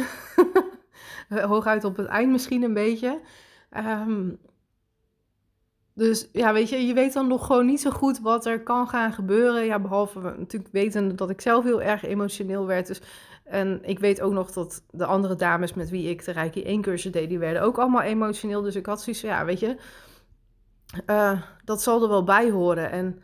Hooguit 1.49 1.83
op 1.83 1.97
het 1.97 2.07
eind 2.07 2.31
misschien 2.31 2.63
een 2.63 2.73
beetje. 2.73 3.21
Um, 3.77 4.39
dus 5.95 6.29
ja, 6.31 6.53
weet 6.53 6.69
je, 6.69 6.85
je 6.85 6.93
weet 6.93 7.13
dan 7.13 7.27
nog 7.27 7.45
gewoon 7.45 7.65
niet 7.65 7.81
zo 7.81 7.89
goed 7.89 8.19
wat 8.19 8.45
er 8.45 8.63
kan 8.63 8.87
gaan 8.87 9.13
gebeuren. 9.13 9.65
Ja, 9.65 9.79
behalve 9.79 10.19
natuurlijk 10.19 10.71
wetende 10.71 11.15
dat 11.15 11.29
ik 11.29 11.41
zelf 11.41 11.63
heel 11.63 11.81
erg 11.81 12.03
emotioneel 12.03 12.65
werd. 12.65 12.87
Dus, 12.87 13.01
en 13.45 13.79
ik 13.83 13.99
weet 13.99 14.21
ook 14.21 14.31
nog 14.31 14.51
dat 14.51 14.83
de 14.91 15.05
andere 15.05 15.35
dames 15.35 15.73
met 15.73 15.89
wie 15.89 16.09
ik 16.09 16.25
de 16.25 16.31
Reiki 16.31 16.63
1 16.63 16.81
cursus 16.81 17.11
deed, 17.11 17.29
die 17.29 17.39
werden 17.39 17.61
ook 17.61 17.77
allemaal 17.77 18.01
emotioneel. 18.01 18.61
Dus 18.61 18.75
ik 18.75 18.85
had 18.85 19.01
zoiets 19.01 19.21
ja, 19.21 19.45
weet 19.45 19.59
je, 19.59 19.77
uh, 21.07 21.41
dat 21.63 21.81
zal 21.81 22.03
er 22.03 22.09
wel 22.09 22.23
bij 22.23 22.51
horen. 22.51 22.91
En 22.91 23.21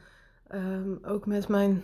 um, 0.54 1.00
ook 1.04 1.26
met 1.26 1.48
mijn, 1.48 1.84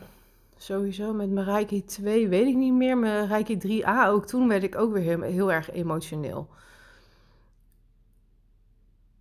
sowieso 0.58 1.13
met 1.13 1.29
mijn 1.29 1.46
Reiki 1.46 1.86
2, 1.86 2.27
weet 2.27 2.48
ik 2.48 2.56
niet 2.56 2.74
meer. 2.74 2.98
Mijn 2.98 3.27
Reiki 3.27 3.84
3a, 3.84 4.08
ook 4.08 4.25
toen 4.25 4.48
werd 4.48 4.63
ik 4.63 4.77
ook 4.77 4.94
weer 4.94 5.24
heel, 5.24 5.51
erg 5.51 5.72
emotioneel. 5.72 6.48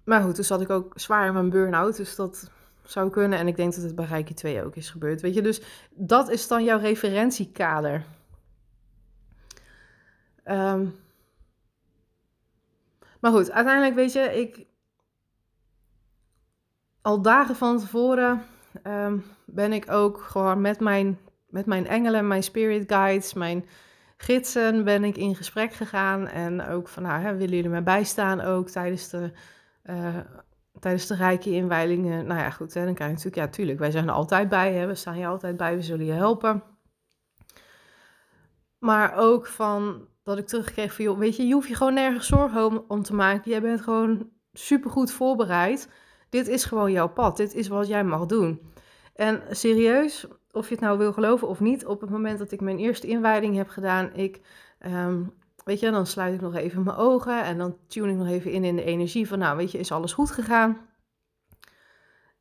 Maar 0.05 0.23
goed, 0.23 0.35
toen 0.35 0.45
zat 0.45 0.61
ik 0.61 0.71
ook 0.71 0.93
zwaar 0.95 1.27
in 1.27 1.33
mijn 1.33 1.51
burn-out, 1.51 1.97
dus 1.97 2.17
dat 2.17 2.51
zou 2.83 3.11
kunnen. 3.11 3.39
En 3.39 3.49
ik 3.49 3.57
denk 3.57 3.75
dat 3.75 3.85
het 3.85 3.95
bij 3.95 4.05
Reiki 4.05 4.35
2 4.35 4.65
ook 4.65 4.77
is 4.77 4.91
gebeurd, 4.91 5.21
weet 5.21 5.35
je. 5.35 5.43
Dus 5.43 5.63
dat 5.91 6.29
is 6.29 6.49
dan 6.49 6.65
jouw 6.65 6.79
referentiekader. 6.79 8.05
Um, 10.51 10.99
maar 13.21 13.31
goed, 13.31 13.51
uiteindelijk 13.51 13.95
weet 13.95 14.13
je, 14.13 14.21
ik... 14.21 14.67
Al 17.03 17.23
dagen 17.23 17.57
van 17.57 17.79
tevoren 17.79 18.43
um, 18.87 19.25
ben 19.45 19.73
ik 19.73 19.91
ook 19.91 20.21
gewoon 20.21 20.61
met 20.61 20.81
mijn, 20.81 21.19
met 21.47 21.67
mijn 21.67 21.87
engelen, 21.87 22.29
mijn 22.29 22.43
spirit 22.43 22.93
guides, 22.93 23.33
mijn 23.35 23.67
gidsen 24.17 24.85
ben 24.85 25.05
ik 25.05 25.17
in 25.17 25.35
gesprek 25.35 25.73
gegaan. 25.73 26.27
En 26.27 26.67
ook 26.67 26.89
van, 26.89 27.03
nou, 27.03 27.21
hè, 27.21 27.37
willen 27.37 27.55
jullie 27.55 27.71
mij 27.71 27.83
bijstaan 27.83 28.41
ook 28.41 28.69
tijdens 28.69 29.09
de 29.09 29.33
uh, 29.85 30.17
tijdens 30.81 31.07
de 31.07 31.15
rijke 31.15 31.51
inwijdingen. 31.51 32.27
Nou 32.27 32.41
ja, 32.41 32.51
goed, 32.51 32.75
hè, 32.75 32.85
dan 32.85 32.95
krijg 32.95 33.11
je 33.11 33.17
natuurlijk, 33.17 33.47
ja, 33.47 33.57
tuurlijk, 33.57 33.79
wij 33.79 33.91
zijn 33.91 34.09
er 34.09 34.15
altijd 34.15 34.49
bij, 34.49 34.73
hè, 34.73 34.87
we 34.87 34.95
staan 34.95 35.19
je 35.19 35.27
altijd 35.27 35.57
bij, 35.57 35.77
we 35.77 35.83
zullen 35.83 36.07
je 36.07 36.13
helpen. 36.13 36.63
Maar 38.79 39.17
ook 39.17 39.47
van 39.47 40.09
dat 40.27 40.39
ik 40.39 40.47
terugkreeg 40.47 40.95
van, 40.95 41.05
joh, 41.05 41.19
weet 41.19 41.37
je, 41.37 41.47
je 41.47 41.55
hoeft 41.55 41.69
je 41.69 41.75
gewoon 41.75 41.95
nergens 41.95 42.27
zorgen 42.27 42.91
om, 42.91 43.03
te 43.03 43.15
maken. 43.15 43.51
Jij 43.51 43.61
bent 43.61 43.81
gewoon 43.81 44.29
supergoed 44.53 45.11
voorbereid. 45.11 45.89
Dit 46.29 46.49
is 46.49 46.65
gewoon 46.65 46.93
jouw 46.93 47.09
pad. 47.09 47.37
Dit 47.37 47.55
is 47.55 47.69
wat 47.69 47.87
jij 47.87 48.05
mag 48.05 48.27
doen. 48.27 48.73
En 49.15 49.43
serieus, 49.51 50.27
of 50.51 50.69
je 50.69 50.75
het 50.75 50.83
nou 50.83 50.99
wil 50.99 51.13
geloven 51.13 51.49
of 51.49 51.61
niet, 51.61 51.87
op 51.87 52.01
het 52.01 52.11
moment 52.11 52.39
dat 52.39 52.53
ik 52.53 52.61
mijn 52.61 52.79
eerste 52.79 53.07
inwijding 53.07 53.57
heb 53.57 53.69
gedaan, 53.69 54.15
ik 54.15 54.41
um, 54.87 55.33
Weet 55.67 55.81
je, 55.81 55.91
dan 55.91 56.07
sluit 56.07 56.35
ik 56.35 56.41
nog 56.41 56.55
even 56.55 56.83
mijn 56.83 56.97
ogen 56.97 57.45
en 57.45 57.59
dan 57.59 57.77
tune 57.87 58.11
ik 58.11 58.17
nog 58.17 58.29
even 58.29 58.51
in 58.51 58.65
in 58.65 58.77
de 58.77 58.85
energie 58.85 59.29
van, 59.29 59.39
nou, 59.39 59.57
weet 59.57 59.71
je, 59.71 59.79
is 59.79 59.93
alles 59.93 60.13
goed 60.13 60.31
gegaan? 60.31 60.79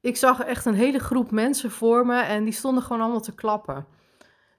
Ik 0.01 0.17
zag 0.17 0.39
echt 0.39 0.65
een 0.65 0.73
hele 0.73 0.99
groep 0.99 1.31
mensen 1.31 1.71
voor 1.71 2.05
me 2.05 2.21
en 2.21 2.43
die 2.43 2.53
stonden 2.53 2.83
gewoon 2.83 3.01
allemaal 3.01 3.21
te 3.21 3.35
klappen. 3.35 3.85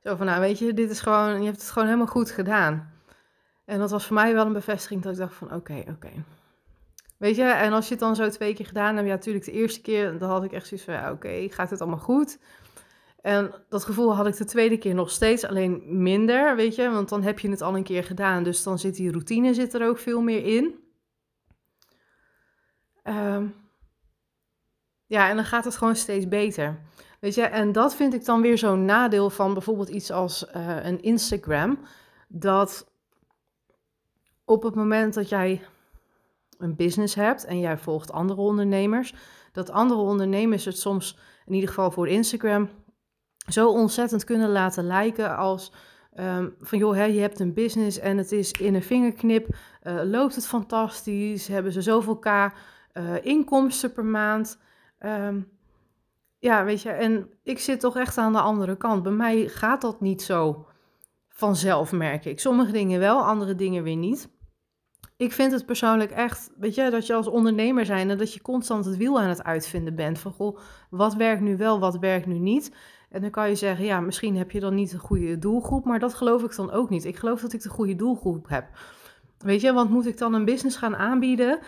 Zo 0.03 0.17
van, 0.17 0.27
nou, 0.27 0.41
weet 0.41 0.59
je, 0.59 0.75
dit 0.75 0.91
is 0.91 1.01
gewoon, 1.01 1.39
je 1.41 1.47
hebt 1.47 1.61
het 1.61 1.71
gewoon 1.71 1.89
helemaal 1.89 2.07
goed 2.07 2.31
gedaan. 2.31 2.96
En 3.67 3.79
dat 3.79 3.91
was 3.91 4.07
voor 4.07 4.15
mij 4.15 4.35
wel 4.35 4.47
een 4.47 4.53
bevestiging 4.53 5.03
dat 5.03 5.13
ik 5.13 5.19
dacht 5.19 5.35
van, 5.35 5.55
oké, 5.55 5.85
oké. 5.89 6.11
Weet 7.17 7.37
je, 7.37 7.43
en 7.43 7.73
als 7.73 7.85
je 7.85 7.91
het 7.91 8.01
dan 8.01 8.17
zo 8.17 8.29
twee 8.29 8.55
keer 8.55 8.67
gedaan 8.67 8.95
hebt, 8.95 9.09
ja, 9.09 9.15
natuurlijk 9.15 9.45
de 9.45 9.53
eerste 9.53 9.81
keer, 9.81 10.19
dan 10.19 10.31
had 10.31 10.45
ik 10.45 10.53
echt 10.53 10.67
zoiets 10.67 10.87
van, 10.87 11.11
oké, 11.11 11.47
gaat 11.51 11.71
het 11.71 11.81
allemaal 11.81 11.99
goed? 11.99 12.39
En 13.21 13.55
dat 13.69 13.85
gevoel 13.85 14.15
had 14.15 14.27
ik 14.27 14.37
de 14.37 14.45
tweede 14.45 14.79
keer 14.79 14.95
nog 14.95 15.11
steeds, 15.11 15.45
alleen 15.45 16.03
minder, 16.03 16.57
weet 16.57 16.75
je, 16.75 16.91
want 16.91 17.09
dan 17.09 17.23
heb 17.23 17.39
je 17.39 17.51
het 17.51 17.63
al 17.63 17.77
een 17.77 17.83
keer 17.83 18.05
gedaan, 18.05 18.43
dus 18.43 18.63
dan 18.63 18.79
zit 18.79 18.97
die 18.97 19.11
routine 19.11 19.55
zit 19.55 19.75
er 19.75 19.89
ook 19.89 19.99
veel 19.99 20.21
meer 20.21 20.45
in. 20.45 20.75
Um, 23.05 23.55
ja, 25.07 25.29
en 25.29 25.37
dan 25.37 25.45
gaat 25.45 25.65
het 25.65 25.77
gewoon 25.77 25.97
steeds 25.97 26.29
beter. 26.29 26.81
Weet 27.21 27.35
je, 27.35 27.43
en 27.43 27.73
dat 27.73 27.95
vind 27.95 28.15
ik 28.15 28.25
dan 28.25 28.41
weer 28.41 28.59
zo'n 28.59 28.85
nadeel 28.85 29.31
van 29.31 29.53
bijvoorbeeld 29.53 29.89
iets 29.89 30.11
als 30.11 30.47
uh, 30.57 30.85
een 30.85 31.03
Instagram. 31.03 31.79
Dat 32.29 32.95
op 34.47 34.63
het 34.63 34.75
moment 34.75 35.15
dat 35.15 35.29
jij 35.29 35.63
een 36.59 36.77
business 36.77 37.15
hebt 37.15 37.45
en 37.45 37.61
jij 37.61 37.79
volgt 37.79 38.13
andere 38.13 38.41
ondernemers, 38.41 39.15
dat 39.53 39.71
andere 39.71 40.01
ondernemers 40.01 40.65
het 40.65 40.79
soms, 40.79 41.19
in 41.47 41.55
ieder 41.55 41.69
geval 41.69 41.91
voor 41.91 42.09
Instagram, 42.09 42.69
zo 43.49 43.69
ontzettend 43.69 44.25
kunnen 44.25 44.51
laten 44.51 44.85
lijken 44.85 45.37
als 45.37 45.73
um, 46.19 46.55
van 46.61 46.79
joh, 46.79 46.95
hè, 46.95 47.05
je 47.05 47.21
hebt 47.21 47.41
een 47.41 47.55
business 47.55 47.99
en 47.99 48.17
het 48.17 48.33
is 48.33 48.51
in 48.51 48.75
een 48.75 48.83
vingerknip, 48.83 49.57
uh, 49.83 50.01
loopt 50.05 50.35
het 50.35 50.47
fantastisch, 50.47 51.49
hebben 51.49 51.73
ze 51.73 51.83
zoveel 51.83 52.19
k 52.19 52.27
uh, 52.27 52.51
inkomsten 53.23 53.93
per 53.93 54.05
maand. 54.05 54.59
Um, 55.01 55.49
ja, 56.39 56.65
weet 56.65 56.83
je, 56.83 56.91
en 56.91 57.31
ik 57.43 57.59
zit 57.59 57.81
toch 57.81 57.97
echt 57.97 58.19
aan 58.19 58.33
de 58.33 58.41
andere 58.41 58.77
kant. 58.77 59.03
Bij 59.03 59.13
mij 59.13 59.49
gaat 59.49 59.81
dat 59.81 60.01
niet 60.01 60.23
zo 60.23 60.67
vanzelf, 61.29 61.93
merk 61.93 62.25
ik. 62.25 62.41
Sommige 62.41 62.73
dingen 62.73 63.01
wel, 63.01 63.23
andere 63.23 63.55
dingen 63.55 63.83
weer 63.83 63.97
niet. 63.97 64.29
Ik 65.17 65.33
vind 65.33 65.53
het 65.53 65.67
persoonlijk 65.67 66.11
echt, 66.11 66.51
weet 66.57 66.75
je, 66.75 66.91
dat 66.91 67.07
je 67.07 67.15
als 67.15 67.27
ondernemer 67.27 67.87
zijn 67.87 68.11
en 68.11 68.19
dat 68.19 68.35
je 68.35 68.43
constant 68.43 68.85
het 68.85 68.97
wiel 68.97 69.21
aan 69.21 69.29
het 69.29 69.45
uitvinden 69.45 69.95
bent. 69.95 70.19
Van 70.19 70.33
goh, 70.33 70.59
wat 70.91 71.15
werkt 71.15 71.41
nu 71.41 71.57
wel, 71.57 71.79
wat 71.79 71.99
werkt 71.99 72.27
nu 72.27 72.39
niet. 72.39 72.75
En 73.11 73.21
dan 73.21 73.31
kan 73.31 73.49
je 73.49 73.55
zeggen, 73.55 73.85
ja, 73.85 74.01
misschien 74.01 74.37
heb 74.37 74.51
je 74.51 74.61
dan 74.61 74.75
niet 74.75 74.91
de 74.91 74.99
goede 74.99 75.39
doelgroep, 75.39 75.85
maar 75.85 75.99
dat 75.99 76.15
geloof 76.15 76.43
ik 76.43 76.57
dan 76.57 76.71
ook 76.71 76.91
niet. 76.91 77.05
Ik 77.05 77.17
geloof 77.17 77.41
dat 77.41 77.53
ik 77.53 77.63
de 77.63 77.69
goede 77.69 77.97
doelgroep 77.97 78.49
heb. 78.49 78.67
Weet 79.39 79.61
je, 79.61 79.73
want 79.73 79.91
moet 79.91 80.07
ik 80.07 80.19
dan 80.19 80.35
een 80.35 80.45
business 80.45 80.77
gaan 80.77 80.97
aanbieden? 80.97 81.59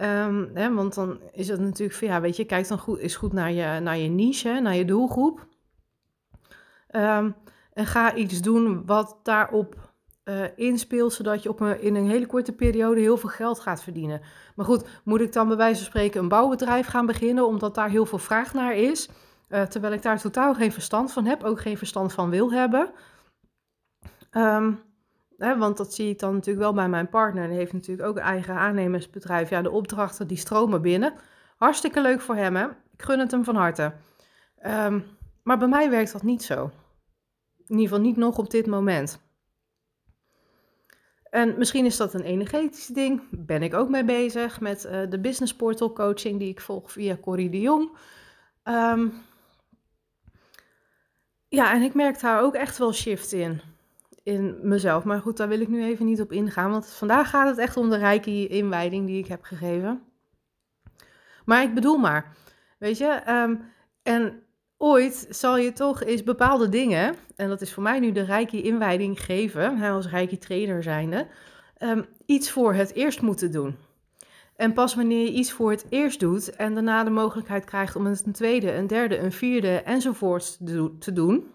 Um, 0.00 0.50
hè, 0.54 0.74
want 0.74 0.94
dan 0.94 1.20
is 1.32 1.48
het 1.48 1.60
natuurlijk 1.60 1.98
van, 1.98 2.08
ja, 2.08 2.20
weet 2.20 2.36
je, 2.36 2.44
kijk 2.44 2.68
dan 2.68 2.78
goed, 2.78 2.98
is 2.98 3.16
goed 3.16 3.32
naar 3.32 3.52
je, 3.52 3.80
naar 3.80 3.98
je 3.98 4.08
niche, 4.08 4.60
naar 4.60 4.74
je 4.74 4.84
doelgroep. 4.84 5.46
Um, 6.90 7.34
en 7.72 7.86
ga 7.86 8.14
iets 8.14 8.40
doen 8.40 8.86
wat 8.86 9.16
daarop 9.22 9.87
uh, 10.28 11.08
zodat 11.08 11.42
je 11.42 11.48
op 11.48 11.60
een, 11.60 11.80
in 11.80 11.94
een 11.94 12.08
hele 12.08 12.26
korte 12.26 12.52
periode 12.52 13.00
heel 13.00 13.16
veel 13.16 13.28
geld 13.28 13.60
gaat 13.60 13.82
verdienen. 13.82 14.20
Maar 14.54 14.66
goed, 14.66 14.84
moet 15.04 15.20
ik 15.20 15.32
dan 15.32 15.48
bij 15.48 15.56
wijze 15.56 15.76
van 15.78 15.86
spreken 15.86 16.20
een 16.20 16.28
bouwbedrijf 16.28 16.86
gaan 16.86 17.06
beginnen, 17.06 17.46
omdat 17.46 17.74
daar 17.74 17.90
heel 17.90 18.06
veel 18.06 18.18
vraag 18.18 18.54
naar 18.54 18.74
is? 18.76 19.08
Uh, 19.48 19.62
terwijl 19.62 19.92
ik 19.92 20.02
daar 20.02 20.20
totaal 20.20 20.54
geen 20.54 20.72
verstand 20.72 21.12
van 21.12 21.24
heb, 21.24 21.44
ook 21.44 21.60
geen 21.60 21.78
verstand 21.78 22.12
van 22.12 22.30
wil 22.30 22.52
hebben. 22.52 22.90
Um, 24.32 24.86
Hè, 25.38 25.58
want 25.58 25.76
dat 25.76 25.94
zie 25.94 26.10
ik 26.10 26.18
dan 26.18 26.34
natuurlijk 26.34 26.64
wel 26.64 26.74
bij 26.74 26.88
mijn 26.88 27.08
partner. 27.08 27.48
Die 27.48 27.56
heeft 27.56 27.72
natuurlijk 27.72 28.08
ook 28.08 28.16
een 28.16 28.22
eigen 28.22 28.54
aannemersbedrijf. 28.54 29.50
Ja, 29.50 29.62
de 29.62 29.70
opdrachten 29.70 30.26
die 30.26 30.36
stromen 30.36 30.82
binnen. 30.82 31.14
Hartstikke 31.56 32.00
leuk 32.00 32.20
voor 32.20 32.34
hem, 32.34 32.56
hè? 32.56 32.66
Ik 32.66 33.02
gun 33.02 33.18
het 33.18 33.30
hem 33.30 33.44
van 33.44 33.56
harte. 33.56 33.92
Ehm, 34.56 35.00
maar 35.42 35.58
bij 35.58 35.68
mij 35.68 35.90
werkt 35.90 36.12
dat 36.12 36.22
niet 36.22 36.42
zo. 36.42 36.70
In 37.56 37.74
ieder 37.74 37.88
geval 37.88 38.00
niet 38.00 38.16
nog 38.16 38.38
op 38.38 38.50
dit 38.50 38.66
moment. 38.66 39.27
En 41.30 41.54
misschien 41.58 41.84
is 41.84 41.96
dat 41.96 42.14
een 42.14 42.22
energetisch 42.24 42.86
ding. 42.86 43.22
Ben 43.30 43.62
ik 43.62 43.74
ook 43.74 43.88
mee 43.88 44.04
bezig 44.04 44.60
met 44.60 44.84
uh, 44.84 45.02
de 45.08 45.20
business 45.20 45.54
portal 45.54 45.92
coaching 45.92 46.38
die 46.38 46.48
ik 46.48 46.60
volg 46.60 46.92
via 46.92 47.16
Corrie 47.16 47.50
de 47.50 47.60
Jong. 47.60 47.90
Um, 48.64 49.12
ja, 51.48 51.72
en 51.72 51.82
ik 51.82 51.94
merk 51.94 52.20
daar 52.20 52.42
ook 52.42 52.54
echt 52.54 52.78
wel 52.78 52.92
shift 52.92 53.32
in. 53.32 53.60
In 54.22 54.58
mezelf. 54.62 55.04
Maar 55.04 55.20
goed, 55.20 55.36
daar 55.36 55.48
wil 55.48 55.60
ik 55.60 55.68
nu 55.68 55.84
even 55.84 56.06
niet 56.06 56.20
op 56.20 56.32
ingaan. 56.32 56.70
Want 56.70 56.86
vandaag 56.86 57.30
gaat 57.30 57.48
het 57.48 57.58
echt 57.58 57.76
om 57.76 57.90
de 57.90 57.96
rijke 57.96 58.46
inwijding 58.46 59.06
die 59.06 59.18
ik 59.18 59.26
heb 59.26 59.42
gegeven. 59.42 60.02
Maar 61.44 61.62
ik 61.62 61.74
bedoel 61.74 61.96
maar. 61.96 62.36
Weet 62.78 62.98
je, 62.98 63.22
um, 63.28 63.72
en 64.02 64.42
ooit 64.78 65.26
zal 65.30 65.56
je 65.56 65.72
toch 65.72 66.02
eens 66.02 66.22
bepaalde 66.22 66.68
dingen, 66.68 67.14
en 67.36 67.48
dat 67.48 67.60
is 67.60 67.72
voor 67.72 67.82
mij 67.82 68.00
nu 68.00 68.12
de 68.12 68.22
rijke 68.22 68.62
inwijding 68.62 69.20
geven, 69.24 69.80
als 69.82 70.08
rijke 70.08 70.38
trainer 70.38 70.82
zijnde, 70.82 71.26
um, 71.78 72.06
iets 72.26 72.50
voor 72.50 72.74
het 72.74 72.94
eerst 72.94 73.22
moeten 73.22 73.52
doen. 73.52 73.76
En 74.56 74.72
pas 74.72 74.94
wanneer 74.94 75.24
je 75.24 75.32
iets 75.32 75.52
voor 75.52 75.70
het 75.70 75.86
eerst 75.88 76.20
doet 76.20 76.56
en 76.56 76.74
daarna 76.74 77.04
de 77.04 77.10
mogelijkheid 77.10 77.64
krijgt 77.64 77.96
om 77.96 78.06
het 78.06 78.26
een 78.26 78.32
tweede, 78.32 78.72
een 78.72 78.86
derde, 78.86 79.18
een 79.18 79.32
vierde 79.32 79.82
enzovoort 79.82 80.58
te 81.00 81.12
doen, 81.12 81.46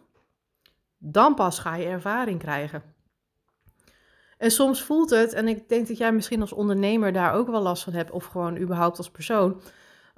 dan 0.97 1.35
pas 1.35 1.59
ga 1.59 1.75
je 1.75 1.85
ervaring 1.85 2.39
krijgen. 2.39 2.83
En 4.37 4.51
soms 4.51 4.83
voelt 4.83 5.09
het, 5.09 5.33
en 5.33 5.47
ik 5.47 5.69
denk 5.69 5.87
dat 5.87 5.97
jij 5.97 6.11
misschien 6.11 6.41
als 6.41 6.53
ondernemer 6.53 7.13
daar 7.13 7.33
ook 7.33 7.47
wel 7.47 7.61
last 7.61 7.83
van 7.83 7.93
hebt, 7.93 8.11
of 8.11 8.25
gewoon 8.25 8.57
überhaupt 8.57 8.97
als 8.97 9.11
persoon, 9.11 9.61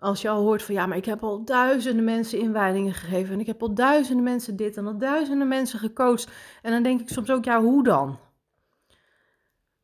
als 0.05 0.21
je 0.21 0.29
al 0.29 0.41
hoort 0.41 0.63
van 0.63 0.75
ja, 0.75 0.85
maar 0.85 0.97
ik 0.97 1.05
heb 1.05 1.24
al 1.24 1.45
duizenden 1.45 2.03
mensen 2.03 2.39
inwijdingen 2.39 2.93
gegeven 2.93 3.33
en 3.33 3.39
ik 3.39 3.45
heb 3.45 3.62
al 3.62 3.74
duizenden 3.74 4.24
mensen 4.24 4.55
dit 4.55 4.77
en 4.77 4.88
al 4.88 4.97
duizenden 4.97 5.47
mensen 5.47 5.79
gecoacht. 5.79 6.31
En 6.62 6.71
dan 6.71 6.83
denk 6.83 7.01
ik 7.01 7.09
soms 7.09 7.29
ook, 7.29 7.45
ja, 7.45 7.62
hoe 7.62 7.83
dan? 7.83 8.19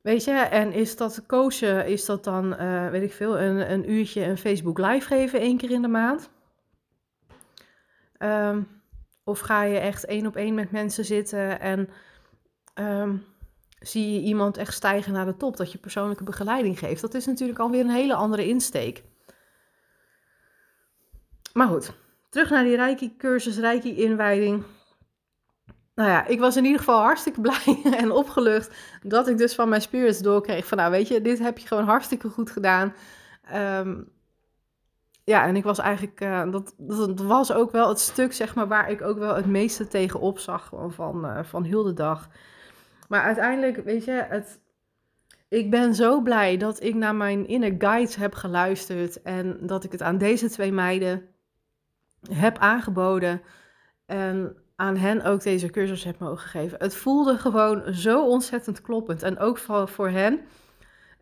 Weet 0.02 0.24
je, 0.24 0.32
en 0.32 0.72
is 0.72 0.96
dat 0.96 1.26
coachen, 1.26 1.88
is 1.88 2.06
dat 2.06 2.24
dan, 2.24 2.54
uh, 2.62 2.90
weet 2.90 3.04
ik 3.04 3.14
veel, 3.14 3.40
een, 3.40 3.72
een 3.72 3.92
uurtje 3.92 4.24
een 4.24 4.38
Facebook 4.38 4.78
live 4.78 5.08
geven 5.08 5.40
één 5.40 5.58
keer 5.58 5.72
in 5.72 5.82
de 5.82 5.88
maand? 5.88 6.30
Um, 8.20 8.68
of 9.24 9.40
ga 9.40 9.64
je 9.64 9.78
echt 9.78 10.06
één 10.06 10.26
op 10.28 10.36
één 10.36 10.54
met 10.54 10.72
mensen 10.72 11.06
zitten 11.06 11.60
en 11.60 11.90
um, 12.76 13.24
zie 13.80 14.14
je 14.14 14.22
iemand 14.22 14.58
echt 14.58 14.74
stijgen 14.74 15.14
naar 15.14 15.26
de 15.26 15.38
top, 15.38 15.58
dat 15.58 15.72
je 15.72 15.78
persoonlijke 15.78 16.24
begeleiding 16.24 16.80
geeft? 16.80 17.02
Dat 17.02 17.14
is 17.14 17.26
natuurlijk 17.26 17.60
alweer 17.60 17.80
een 17.80 17.90
hele 17.90 18.16
andere 18.16 18.48
insteek. 18.48 19.04
Maar 21.54 21.68
goed, 21.68 21.94
terug 22.30 22.50
naar 22.50 22.64
die 22.64 22.76
Reiki-cursus, 22.76 23.58
Reiki-inwijding. 23.58 24.64
Nou 25.96 26.10
ja, 26.10 26.26
ik 26.26 26.40
was 26.40 26.58
in 26.58 26.64
ieder 26.64 26.80
geval 26.80 27.02
hartstikke 27.02 27.42
blij 27.48 27.82
en 27.98 28.12
opgelucht 28.12 28.76
dat 29.04 29.28
ik 29.28 29.38
dus 29.38 29.56
van 29.56 29.70
mijn 29.70 29.82
spirits 29.82 30.20
doorkreeg 30.20 30.66
van, 30.66 30.78
nou 30.78 30.92
weet 30.92 31.08
je, 31.08 31.22
dit 31.22 31.40
heb 31.40 31.58
je 31.58 31.68
gewoon 31.68 31.86
hartstikke 31.86 32.30
goed 32.30 32.52
gedaan. 32.52 32.94
Um, 33.56 34.12
ja, 35.24 35.46
en 35.46 35.56
ik 35.56 35.64
was 35.64 35.80
eigenlijk, 35.80 36.22
uh, 36.22 36.52
dat, 36.52 36.74
dat 36.78 37.22
was 37.22 37.54
ook 37.54 37.72
wel 37.72 37.90
het 37.90 38.00
stuk, 38.00 38.34
zeg 38.34 38.56
maar, 38.56 38.68
waar 38.68 38.90
ik 38.90 39.02
ook 39.02 39.18
wel 39.18 39.36
het 39.36 39.46
meeste 39.46 39.88
tegen 39.88 40.40
zag 40.40 40.72
van, 40.88 41.26
uh, 41.26 41.44
van 41.44 41.64
heel 41.64 41.84
de 41.84 41.94
dag. 41.94 42.30
Maar 43.08 43.22
uiteindelijk, 43.22 43.84
weet 43.84 44.06
je, 44.06 44.26
het, 44.30 44.60
ik 45.48 45.70
ben 45.70 45.96
zo 45.96 46.22
blij 46.22 46.58
dat 46.58 46.84
ik 46.84 46.96
naar 46.96 47.16
mijn 47.16 47.48
inner 47.48 47.76
guides 47.78 48.16
heb 48.16 48.34
geluisterd 48.34 49.22
en 49.22 49.58
dat 49.62 49.84
ik 49.84 49.92
het 49.92 50.02
aan 50.02 50.18
deze 50.18 50.50
twee 50.50 50.72
meiden 50.72 51.30
heb 52.30 52.58
aangeboden 52.58 53.42
en 54.06 54.56
aan 54.76 54.98
hen 54.98 55.24
ook 55.24 55.44
deze 55.44 55.70
cursus 55.70 56.04
heb 56.04 56.20
mogen 56.20 56.50
geven. 56.50 56.78
Het 56.80 56.96
voelde 56.96 57.38
gewoon 57.38 57.94
zo 57.94 58.28
ontzettend 58.28 58.82
kloppend. 58.82 59.24
En 59.24 59.40
ook 59.40 59.58
voor, 59.58 59.88
voor 59.88 60.10
hen. 60.10 60.40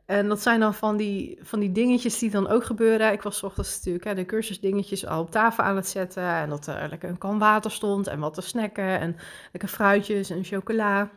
En 0.06 0.28
dat 0.28 0.42
zijn 0.42 0.60
dan 0.60 0.74
van 0.74 0.98
die, 0.98 1.40
van 1.42 1.60
die 1.60 1.72
dingetjes 1.72 2.20
die 2.20 2.30
dan 2.30 2.48
ook 2.48 2.64
gebeuren. 2.64 3.12
Ik 3.12 3.22
was 3.22 3.44
ochtends 3.44 3.76
natuurlijk 3.76 4.06
hè, 4.06 4.16
de 4.16 4.26
cursusdingetjes 4.26 5.06
al 5.06 5.22
op 5.22 5.32
tafel 5.32 5.64
aan 5.64 5.76
het 5.76 5.88
zetten. 5.88 6.24
En 6.24 6.50
dat 6.50 6.68
er 6.68 6.90
lekker 6.90 7.10
een 7.10 7.18
kan 7.18 7.40
water 7.40 7.72
stond 7.72 8.08
en 8.08 8.20
wat 8.20 8.34
te 8.34 8.42
snacken. 8.42 9.00
En 9.00 9.16
lekker 9.52 9.70
fruitjes 9.70 10.30
en 10.30 10.44
chocola. 10.44 11.10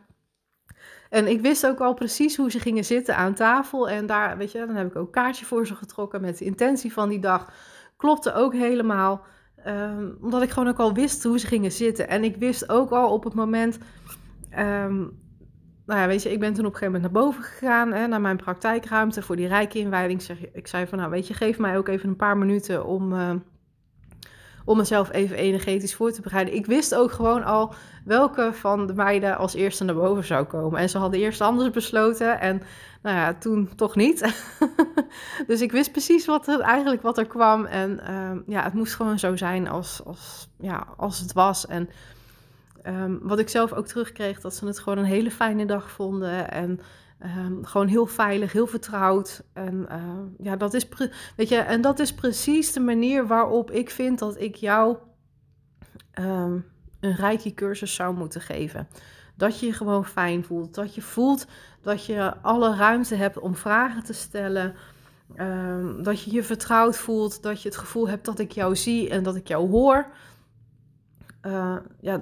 En 1.10 1.26
ik 1.26 1.40
wist 1.40 1.66
ook 1.66 1.80
al 1.80 1.94
precies 1.94 2.36
hoe 2.36 2.50
ze 2.50 2.60
gingen 2.60 2.84
zitten 2.84 3.16
aan 3.16 3.34
tafel. 3.34 3.88
En 3.88 4.06
daar, 4.06 4.36
weet 4.36 4.52
je, 4.52 4.58
dan 4.66 4.76
heb 4.76 4.86
ik 4.86 4.96
ook 4.96 5.12
kaartje 5.12 5.44
voor 5.44 5.66
ze 5.66 5.74
getrokken 5.74 6.20
met 6.20 6.38
de 6.38 6.44
intentie 6.44 6.92
van 6.92 7.08
die 7.08 7.20
dag. 7.20 7.52
Klopte 7.96 8.34
ook 8.34 8.52
helemaal. 8.52 9.24
Um, 9.66 10.16
omdat 10.20 10.42
ik 10.42 10.50
gewoon 10.50 10.68
ook 10.68 10.78
al 10.78 10.94
wist 10.94 11.22
hoe 11.22 11.38
ze 11.38 11.46
gingen 11.46 11.72
zitten. 11.72 12.08
En 12.08 12.24
ik 12.24 12.36
wist 12.36 12.68
ook 12.68 12.90
al 12.90 13.12
op 13.12 13.24
het 13.24 13.34
moment. 13.34 13.78
Um, 14.58 15.20
nou 15.86 16.00
ja, 16.00 16.06
weet 16.06 16.22
je, 16.22 16.32
ik 16.32 16.40
ben 16.40 16.52
toen 16.52 16.66
op 16.66 16.72
een 16.72 16.78
gegeven 16.78 16.94
moment 16.94 17.12
naar 17.12 17.22
boven 17.22 17.42
gegaan, 17.42 17.92
hè, 17.92 18.06
naar 18.06 18.20
mijn 18.20 18.36
praktijkruimte 18.36 19.22
voor 19.22 19.36
die 19.36 19.46
rijke 19.46 19.78
inwijding. 19.78 20.22
Ik 20.52 20.66
zei 20.66 20.86
van, 20.86 20.98
nou 20.98 21.10
weet 21.10 21.26
je, 21.26 21.34
geef 21.34 21.58
mij 21.58 21.76
ook 21.78 21.88
even 21.88 22.08
een 22.08 22.16
paar 22.16 22.38
minuten 22.38 22.86
om, 22.86 23.12
uh, 23.12 23.30
om 24.64 24.76
mezelf 24.76 25.12
even 25.12 25.36
energetisch 25.36 25.94
voor 25.94 26.12
te 26.12 26.20
bereiden. 26.20 26.54
Ik 26.54 26.66
wist 26.66 26.94
ook 26.94 27.12
gewoon 27.12 27.44
al 27.44 27.74
welke 28.04 28.50
van 28.52 28.86
de 28.86 28.94
meiden 28.94 29.36
als 29.36 29.54
eerste 29.54 29.84
naar 29.84 29.94
boven 29.94 30.24
zou 30.24 30.44
komen. 30.44 30.80
En 30.80 30.88
ze 30.88 30.98
hadden 30.98 31.20
eerst 31.20 31.40
anders 31.40 31.70
besloten 31.70 32.40
en 32.40 32.62
nou 33.02 33.16
ja, 33.16 33.34
toen 33.34 33.74
toch 33.76 33.96
niet. 33.96 34.34
dus 35.46 35.60
ik 35.60 35.72
wist 35.72 35.90
precies 35.92 36.26
wat 36.26 36.48
er, 36.48 36.60
eigenlijk 36.60 37.02
wat 37.02 37.18
er 37.18 37.26
kwam. 37.26 37.64
En 37.64 38.00
uh, 38.08 38.30
ja, 38.46 38.62
het 38.62 38.74
moest 38.74 38.94
gewoon 38.94 39.18
zo 39.18 39.36
zijn 39.36 39.68
als, 39.68 40.00
als, 40.04 40.48
ja, 40.58 40.86
als 40.96 41.18
het 41.18 41.32
was. 41.32 41.66
En 41.66 41.88
um, 42.86 43.18
wat 43.22 43.38
ik 43.38 43.48
zelf 43.48 43.72
ook 43.72 43.86
terugkreeg, 43.86 44.40
dat 44.40 44.54
ze 44.54 44.66
het 44.66 44.78
gewoon 44.78 44.98
een 44.98 45.04
hele 45.04 45.30
fijne 45.30 45.66
dag 45.66 45.90
vonden. 45.90 46.50
En 46.50 46.80
um, 47.24 47.64
gewoon 47.64 47.86
heel 47.86 48.06
veilig, 48.06 48.52
heel 48.52 48.66
vertrouwd. 48.66 49.42
En 49.52 49.86
uh, 49.90 50.46
ja, 50.46 50.56
dat 50.56 50.74
is, 50.74 50.88
weet 51.36 51.48
je, 51.48 51.56
en 51.56 51.80
dat 51.80 51.98
is 51.98 52.14
precies 52.14 52.72
de 52.72 52.80
manier 52.80 53.26
waarop 53.26 53.70
ik 53.70 53.90
vind 53.90 54.18
dat 54.18 54.40
ik 54.40 54.54
jou 54.54 54.96
um, 56.18 56.64
een 57.00 57.14
rijke 57.14 57.54
cursus 57.54 57.94
zou 57.94 58.14
moeten 58.14 58.40
geven. 58.40 58.88
Dat 59.36 59.60
je 59.60 59.66
je 59.66 59.72
gewoon 59.72 60.04
fijn 60.04 60.44
voelt. 60.44 60.74
Dat 60.74 60.94
je 60.94 61.02
voelt 61.02 61.46
dat 61.80 62.06
je 62.06 62.34
alle 62.42 62.76
ruimte 62.76 63.14
hebt 63.14 63.38
om 63.38 63.56
vragen 63.56 64.04
te 64.04 64.12
stellen. 64.12 64.74
Um, 65.36 66.02
dat 66.02 66.22
je 66.22 66.32
je 66.32 66.42
vertrouwd 66.42 66.96
voelt. 66.96 67.42
Dat 67.42 67.62
je 67.62 67.68
het 67.68 67.78
gevoel 67.78 68.08
hebt 68.08 68.24
dat 68.24 68.38
ik 68.38 68.52
jou 68.52 68.76
zie 68.76 69.08
en 69.08 69.22
dat 69.22 69.36
ik 69.36 69.48
jou 69.48 69.70
hoor. 69.70 70.06
Uh, 71.46 71.76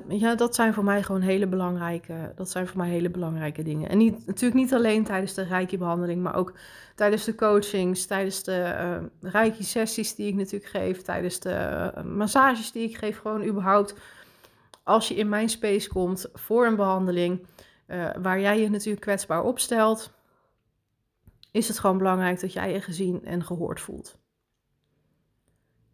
ja, 0.09 0.35
dat 0.35 0.55
zijn 0.55 0.75
voor 0.75 0.85
mij 0.85 1.03
gewoon 1.03 1.21
hele 1.21 1.47
belangrijke, 1.47 2.33
dat 2.35 2.51
zijn 2.51 2.67
voor 2.67 2.77
mij 2.77 2.89
hele 2.89 3.11
belangrijke 3.11 3.63
dingen. 3.63 3.89
En 3.89 3.99
niet, 3.99 4.27
natuurlijk 4.27 4.61
niet 4.61 4.75
alleen 4.75 5.05
tijdens 5.05 5.35
de 5.35 5.43
Reiki-behandeling, 5.43 6.23
maar 6.23 6.35
ook 6.35 6.55
tijdens 6.95 7.25
de 7.25 7.35
coachings, 7.35 8.07
tijdens 8.07 8.43
de 8.43 8.75
uh, 9.23 9.31
Reiki-sessies 9.33 10.15
die 10.15 10.29
ik 10.29 10.35
natuurlijk 10.35 10.71
geef, 10.71 11.03
tijdens 11.03 11.41
de 11.41 11.93
uh, 11.97 12.03
massages 12.03 12.73
die 12.73 12.89
ik 12.89 12.97
geef, 12.97 13.19
gewoon 13.19 13.45
überhaupt. 13.45 13.95
Als 14.83 15.09
je 15.09 15.15
in 15.15 15.29
mijn 15.29 15.49
space 15.49 15.89
komt 15.89 16.29
voor 16.33 16.67
een 16.67 16.77
behandeling, 16.77 17.47
waar 18.23 18.41
jij 18.41 18.61
je 18.61 18.71
natuurlijk 18.71 19.01
kwetsbaar 19.01 19.43
opstelt, 19.43 20.13
is 21.51 21.69
het 21.69 21.79
gewoon 21.79 21.99
belangrijk 21.99 22.41
dat 22.41 22.53
jij 22.53 22.73
je 22.73 22.81
gezien 22.81 23.25
en 23.25 23.45
gehoord 23.45 23.81
voelt. 23.81 24.19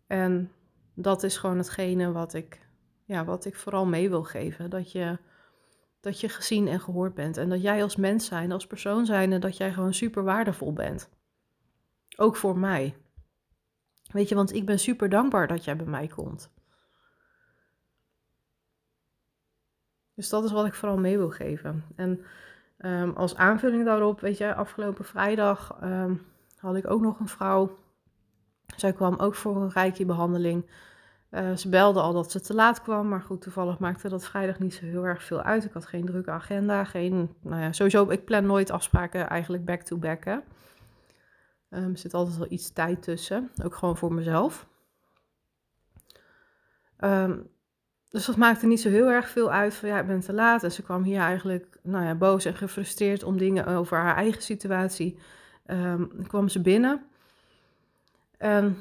En 0.07 0.53
dat 0.95 1.23
is 1.23 1.37
gewoon 1.37 1.59
hetgene 1.59 2.13
wat 2.13 2.35
ik 2.35 2.66
ja, 3.07 3.25
wat 3.25 3.45
ik 3.45 3.57
vooral 3.57 3.87
mee 3.87 4.09
wil 4.09 4.23
geven. 4.23 4.71
Dat 4.71 4.93
je, 4.93 5.19
dat 6.01 6.21
je 6.21 6.29
gezien 6.29 6.69
en 6.69 6.81
gehoord 6.81 7.15
bent. 7.15 7.37
En 7.37 7.49
dat 7.49 7.63
jij 7.63 7.83
als 7.83 7.97
mens 7.97 8.27
zijn, 8.27 8.53
als 8.53 8.67
persoon 8.67 9.07
zijn, 9.07 9.33
en 9.33 9.41
dat 9.41 9.57
jij 9.57 9.73
gewoon 9.73 9.95
super 9.95 10.25
waardevol 10.25 10.73
bent. 10.73 11.11
Ook 12.17 12.37
voor 12.37 12.59
mij. 12.59 12.97
Weet 14.13 14.29
je, 14.29 14.35
want 14.35 14.55
ik 14.55 14.67
ben 14.67 14.79
super 14.79 15.09
dankbaar 15.09 15.47
dat 15.47 15.65
jij 15.65 15.77
bij 15.77 15.87
mij 15.87 16.07
komt. 16.07 16.51
Dus 20.15 20.29
dat 20.29 20.45
is 20.45 20.53
wat 20.53 20.67
ik 20.67 20.75
vooral 20.75 20.99
mee 20.99 21.19
wil 21.19 21.31
geven. 21.31 21.85
En 21.97 22.25
um, 22.79 23.17
als 23.17 23.37
aanvulling 23.37 23.85
daarop, 23.85 24.21
weet 24.21 24.39
je, 24.39 24.55
afgelopen 24.55 25.05
vrijdag 25.05 25.79
um, 25.83 26.27
had 26.57 26.77
ik 26.77 26.91
ook 26.91 27.01
nog 27.01 27.21
een 27.21 27.29
vrouw. 27.29 27.79
Zij 28.77 28.93
kwam 28.93 29.15
ook 29.15 29.35
voor 29.35 29.57
een 29.57 29.71
rijke 29.71 30.05
behandeling. 30.05 30.71
Uh, 31.31 31.57
ze 31.57 31.69
belde 31.69 32.01
al 32.01 32.13
dat 32.13 32.31
ze 32.31 32.41
te 32.41 32.55
laat 32.55 32.83
kwam, 32.83 33.09
maar 33.09 33.21
goed, 33.21 33.43
toevallig 33.43 33.79
maakte 33.79 34.09
dat 34.09 34.25
vrijdag 34.25 34.59
niet 34.59 34.75
zo 34.75 34.85
heel 34.85 35.07
erg 35.07 35.23
veel 35.23 35.43
uit. 35.43 35.65
Ik 35.65 35.73
had 35.73 35.87
geen 35.87 36.07
drukke 36.07 36.31
agenda, 36.31 36.85
geen, 36.85 37.35
nou 37.41 37.63
ja, 37.63 37.73
sowieso, 37.73 38.11
ik 38.11 38.25
plan 38.25 38.47
nooit 38.47 38.71
afspraken 38.71 39.29
eigenlijk 39.29 39.65
back-to-back. 39.65 40.25
Um, 40.27 40.43
er 41.71 41.99
zit 41.99 42.15
altijd 42.15 42.37
wel 42.37 42.51
iets 42.51 42.73
tijd 42.73 43.03
tussen, 43.03 43.51
ook 43.63 43.75
gewoon 43.75 43.97
voor 43.97 44.13
mezelf. 44.13 44.67
Um, 47.01 47.49
dus 48.11 48.27
dat 48.27 48.37
maakte 48.37 48.67
niet 48.67 48.81
zo 48.81 48.89
heel 48.89 49.11
erg 49.11 49.29
veel 49.29 49.51
uit 49.51 49.75
van 49.75 49.89
ja, 49.89 50.01
ik 50.01 50.07
ben 50.07 50.21
te 50.21 50.33
laat. 50.33 50.63
En 50.63 50.73
ze 50.73 50.83
kwam 50.83 51.03
hier 51.03 51.21
eigenlijk 51.21 51.79
nou 51.83 52.05
ja, 52.05 52.15
boos 52.15 52.45
en 52.45 52.55
gefrustreerd 52.55 53.23
om 53.23 53.39
dingen 53.39 53.67
over 53.67 53.99
haar 53.99 54.17
eigen 54.17 54.43
situatie. 54.43 55.19
Um, 55.67 56.27
kwam 56.27 56.49
ze 56.49 56.61
binnen. 56.61 57.07
En 58.39 58.77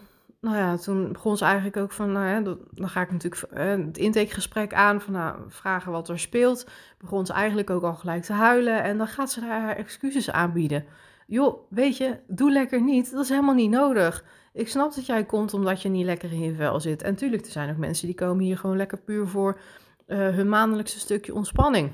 nou 0.45 0.57
ja, 0.57 0.77
toen 0.77 1.11
begon 1.11 1.37
ze 1.37 1.45
eigenlijk 1.45 1.77
ook 1.77 1.91
van, 1.91 2.11
nou 2.11 2.27
ja, 2.27 2.55
dan 2.71 2.89
ga 2.89 3.01
ik 3.01 3.11
natuurlijk 3.11 3.53
uh, 3.53 3.85
het 3.85 3.97
intakegesprek 3.97 4.73
aan, 4.73 5.01
van 5.01 5.13
nou, 5.13 5.39
vragen 5.47 5.91
wat 5.91 6.09
er 6.09 6.19
speelt. 6.19 6.69
Begon 6.97 7.25
ze 7.25 7.33
eigenlijk 7.33 7.69
ook 7.69 7.83
al 7.83 7.93
gelijk 7.93 8.23
te 8.23 8.33
huilen 8.33 8.83
en 8.83 8.97
dan 8.97 9.07
gaat 9.07 9.31
ze 9.31 9.41
haar 9.41 9.75
excuses 9.75 10.31
aanbieden. 10.31 10.85
Joh, 11.27 11.69
weet 11.69 11.97
je, 11.97 12.19
doe 12.27 12.51
lekker 12.51 12.81
niet, 12.81 13.11
dat 13.11 13.23
is 13.23 13.29
helemaal 13.29 13.53
niet 13.53 13.69
nodig. 13.69 14.23
Ik 14.53 14.67
snap 14.67 14.95
dat 14.95 15.05
jij 15.05 15.25
komt 15.25 15.53
omdat 15.53 15.81
je 15.81 15.89
niet 15.89 16.05
lekker 16.05 16.31
in 16.31 16.39
je 16.39 16.55
vel 16.55 16.79
zit. 16.79 17.01
En 17.01 17.15
tuurlijk, 17.15 17.45
er 17.45 17.51
zijn 17.51 17.69
ook 17.69 17.77
mensen 17.77 18.05
die 18.05 18.15
komen 18.15 18.43
hier 18.43 18.57
gewoon 18.57 18.77
lekker 18.77 18.97
puur 18.97 19.27
voor 19.27 19.59
uh, 20.07 20.17
hun 20.17 20.49
maandelijkse 20.49 20.99
stukje 20.99 21.33
ontspanning. 21.33 21.91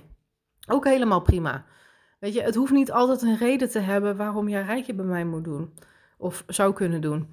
Ook 0.68 0.86
helemaal 0.86 1.22
prima. 1.22 1.66
Weet 2.20 2.34
je, 2.34 2.42
het 2.42 2.56
hoeft 2.56 2.72
niet 2.72 2.92
altijd 2.92 3.22
een 3.22 3.38
reden 3.38 3.70
te 3.70 3.80
hebben 3.80 4.16
waarom 4.18 4.50
jij 4.50 4.62
rijtje 4.62 4.94
bij 4.94 5.06
mij 5.06 5.26
moet 5.26 5.44
doen. 5.44 5.74
Of 6.18 6.44
zou 6.48 6.74
kunnen 6.74 7.02
doen. 7.02 7.28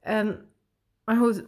En, 0.00 0.49
maar 1.10 1.18
goed, 1.18 1.44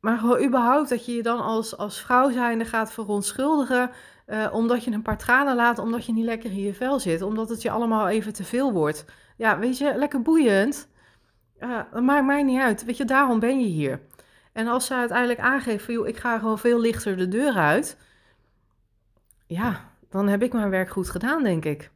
maar 0.00 0.18
gewoon 0.18 0.44
überhaupt 0.44 0.88
dat 0.88 1.06
je 1.06 1.12
je 1.12 1.22
dan 1.22 1.40
als, 1.40 1.76
als 1.76 2.00
vrouw 2.00 2.30
zijnde 2.30 2.64
gaat 2.64 2.92
verontschuldigen. 2.92 3.90
Uh, 4.26 4.48
omdat 4.52 4.84
je 4.84 4.90
een 4.90 5.02
paar 5.02 5.18
tranen 5.18 5.56
laat, 5.56 5.78
omdat 5.78 6.06
je 6.06 6.12
niet 6.12 6.24
lekker 6.24 6.50
in 6.50 6.60
je 6.60 6.74
vel 6.74 7.00
zit. 7.00 7.22
Omdat 7.22 7.48
het 7.48 7.62
je 7.62 7.70
allemaal 7.70 8.08
even 8.08 8.32
te 8.32 8.44
veel 8.44 8.72
wordt. 8.72 9.04
Ja, 9.36 9.58
weet 9.58 9.78
je, 9.78 9.94
lekker 9.96 10.22
boeiend. 10.22 10.88
Uh, 11.58 11.92
maakt 12.00 12.26
mij 12.26 12.42
niet 12.42 12.60
uit. 12.60 12.84
Weet 12.84 12.96
je, 12.96 13.04
daarom 13.04 13.38
ben 13.38 13.60
je 13.60 13.66
hier. 13.66 14.00
En 14.52 14.66
als 14.66 14.86
ze 14.86 14.94
uiteindelijk 14.94 15.40
aangeeft 15.40 15.84
van, 15.84 15.94
joh, 15.94 16.08
ik 16.08 16.16
ga 16.16 16.38
gewoon 16.38 16.58
veel 16.58 16.80
lichter 16.80 17.16
de 17.16 17.28
deur 17.28 17.54
uit. 17.54 17.96
Ja, 19.46 19.92
dan 20.08 20.28
heb 20.28 20.42
ik 20.42 20.52
mijn 20.52 20.70
werk 20.70 20.90
goed 20.90 21.10
gedaan, 21.10 21.42
denk 21.42 21.64
ik. 21.64 21.90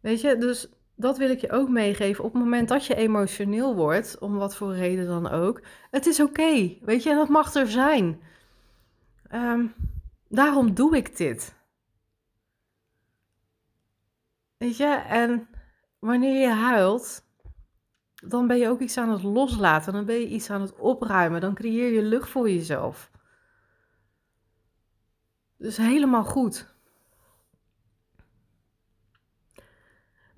Weet 0.00 0.20
je, 0.20 0.36
dus 0.38 0.68
dat 0.98 1.18
wil 1.18 1.30
ik 1.30 1.40
je 1.40 1.50
ook 1.50 1.68
meegeven. 1.68 2.24
Op 2.24 2.32
het 2.32 2.42
moment 2.42 2.68
dat 2.68 2.86
je 2.86 2.94
emotioneel 2.94 3.74
wordt, 3.74 4.18
om 4.18 4.36
wat 4.36 4.56
voor 4.56 4.74
reden 4.74 5.06
dan 5.06 5.28
ook, 5.28 5.62
het 5.90 6.06
is 6.06 6.20
oké. 6.20 6.76
weet 6.80 7.02
je, 7.02 7.14
dat 7.14 7.28
mag 7.28 7.54
er 7.54 7.70
zijn. 7.70 8.20
Um, 9.32 9.74
daarom 10.28 10.74
doe 10.74 10.96
ik 10.96 11.16
dit. 11.16 11.56
Weet 14.56 14.76
je, 14.76 14.86
en 15.08 15.48
wanneer 15.98 16.40
je 16.40 16.52
huilt, 16.52 17.22
dan 18.14 18.46
ben 18.46 18.58
je 18.58 18.68
ook 18.68 18.80
iets 18.80 18.98
aan 18.98 19.10
het 19.10 19.22
loslaten. 19.22 19.92
Dan 19.92 20.04
ben 20.04 20.14
je 20.14 20.28
iets 20.28 20.50
aan 20.50 20.60
het 20.60 20.76
opruimen. 20.76 21.40
Dan 21.40 21.54
creëer 21.54 21.92
je 21.92 22.02
lucht 22.02 22.30
voor 22.30 22.50
jezelf. 22.50 23.10
Dus 25.56 25.76
helemaal 25.76 26.24
goed. 26.24 26.76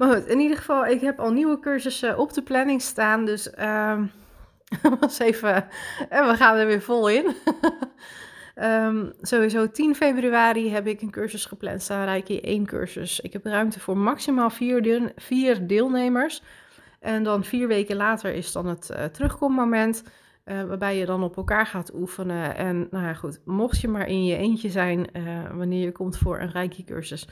Maar 0.00 0.14
goed, 0.14 0.26
in 0.26 0.40
ieder 0.40 0.56
geval, 0.56 0.86
ik 0.86 1.00
heb 1.00 1.18
al 1.18 1.32
nieuwe 1.32 1.58
cursussen 1.58 2.18
op 2.18 2.32
de 2.32 2.42
planning 2.42 2.82
staan. 2.82 3.24
Dus 3.24 3.52
um, 3.60 4.10
was 5.00 5.18
even. 5.18 5.66
En 6.08 6.26
we 6.26 6.34
gaan 6.34 6.56
er 6.56 6.66
weer 6.66 6.82
vol 6.82 7.08
in. 7.08 7.34
um, 8.56 9.12
sowieso 9.20 9.70
10 9.70 9.94
februari 9.94 10.70
heb 10.70 10.86
ik 10.86 11.00
een 11.00 11.10
cursus 11.10 11.44
gepland 11.44 11.82
staan. 11.82 12.04
Reiki 12.04 12.40
één 12.40 12.66
cursus. 12.66 13.20
Ik 13.20 13.32
heb 13.32 13.44
ruimte 13.44 13.80
voor 13.80 13.96
maximaal 13.96 14.50
vier, 14.50 15.12
vier 15.16 15.66
deelnemers. 15.66 16.42
En 17.00 17.22
dan 17.22 17.44
vier 17.44 17.68
weken 17.68 17.96
later 17.96 18.34
is 18.34 18.52
dan 18.52 18.66
het 18.66 18.90
uh, 18.92 19.04
terugkommoment. 19.04 20.04
Uh, 20.44 20.64
waarbij 20.64 20.96
je 20.96 21.06
dan 21.06 21.22
op 21.22 21.36
elkaar 21.36 21.66
gaat 21.66 21.94
oefenen. 21.94 22.56
En 22.56 22.88
nou 22.90 23.04
ja, 23.04 23.14
goed, 23.14 23.40
mocht 23.44 23.80
je 23.80 23.88
maar 23.88 24.08
in 24.08 24.24
je 24.24 24.36
eentje 24.36 24.70
zijn 24.70 25.06
uh, 25.12 25.22
wanneer 25.52 25.84
je 25.84 25.92
komt 25.92 26.18
voor 26.18 26.38
een 26.38 26.50
Reiki-cursus, 26.50 27.28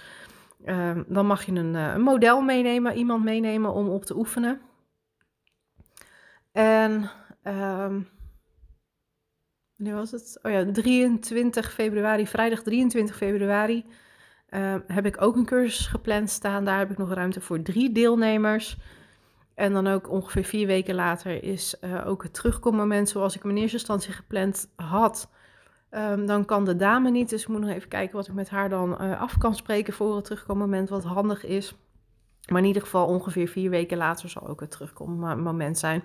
uh, 0.64 0.98
dan 1.06 1.26
mag 1.26 1.44
je 1.44 1.52
een, 1.52 1.74
een, 1.74 2.00
model 2.00 2.40
meenemen, 2.40 2.96
iemand 2.96 3.24
meenemen 3.24 3.72
om 3.72 3.88
op 3.88 4.04
te 4.04 4.16
oefenen. 4.16 4.60
En 6.52 7.10
um, 7.44 8.08
wanneer 9.76 9.94
was 9.94 10.10
het? 10.10 10.38
Oh 10.42 10.52
ja, 10.52 10.70
23 10.72 11.72
februari, 11.72 12.26
vrijdag 12.26 12.62
23 12.62 13.16
februari, 13.16 13.84
ehm, 14.48 14.80
heb 14.86 15.06
ik 15.06 15.22
ook 15.22 15.36
een 15.36 15.44
cursus 15.44 15.86
gepland 15.86 16.30
staan. 16.30 16.64
Daar 16.64 16.78
heb 16.78 16.90
ik 16.90 16.98
nog 16.98 17.12
ruimte 17.12 17.40
voor 17.40 17.62
drie 17.62 17.92
deelnemers. 17.92 18.76
En 19.54 19.72
dan 19.72 19.86
ook 19.86 20.10
ongeveer 20.10 20.44
vier 20.44 20.66
weken 20.66 20.94
later 20.94 21.42
is 21.42 21.76
uh, 21.80 22.06
ook 22.06 22.22
het 22.22 22.34
terugkommoment 22.34 23.08
zoals 23.08 23.36
ik 23.36 23.42
hem 23.42 23.50
in 23.50 23.56
eerste 23.56 23.76
instantie 23.76 24.12
gepland 24.12 24.72
had. 24.76 25.30
Um, 25.90 26.26
dan 26.26 26.44
kan 26.44 26.64
de 26.64 26.76
dame 26.76 27.10
niet, 27.10 27.28
dus 27.28 27.42
ik 27.42 27.48
moet 27.48 27.60
nog 27.60 27.70
even 27.70 27.88
kijken 27.88 28.16
wat 28.16 28.26
ik 28.26 28.34
met 28.34 28.48
haar 28.48 28.68
dan 28.68 29.02
uh, 29.02 29.20
af 29.20 29.38
kan 29.38 29.54
spreken 29.54 29.92
voor 29.92 30.16
het 30.16 30.24
terugkommoment, 30.24 30.88
wat 30.88 31.04
handig 31.04 31.44
is. 31.44 31.74
Maar 32.48 32.60
in 32.60 32.66
ieder 32.66 32.82
geval 32.82 33.06
ongeveer 33.06 33.48
vier 33.48 33.70
weken 33.70 33.96
later 33.96 34.28
zal 34.28 34.48
ook 34.48 34.60
het 34.60 34.70
terugkommoment 34.70 35.78
zijn. 35.78 36.02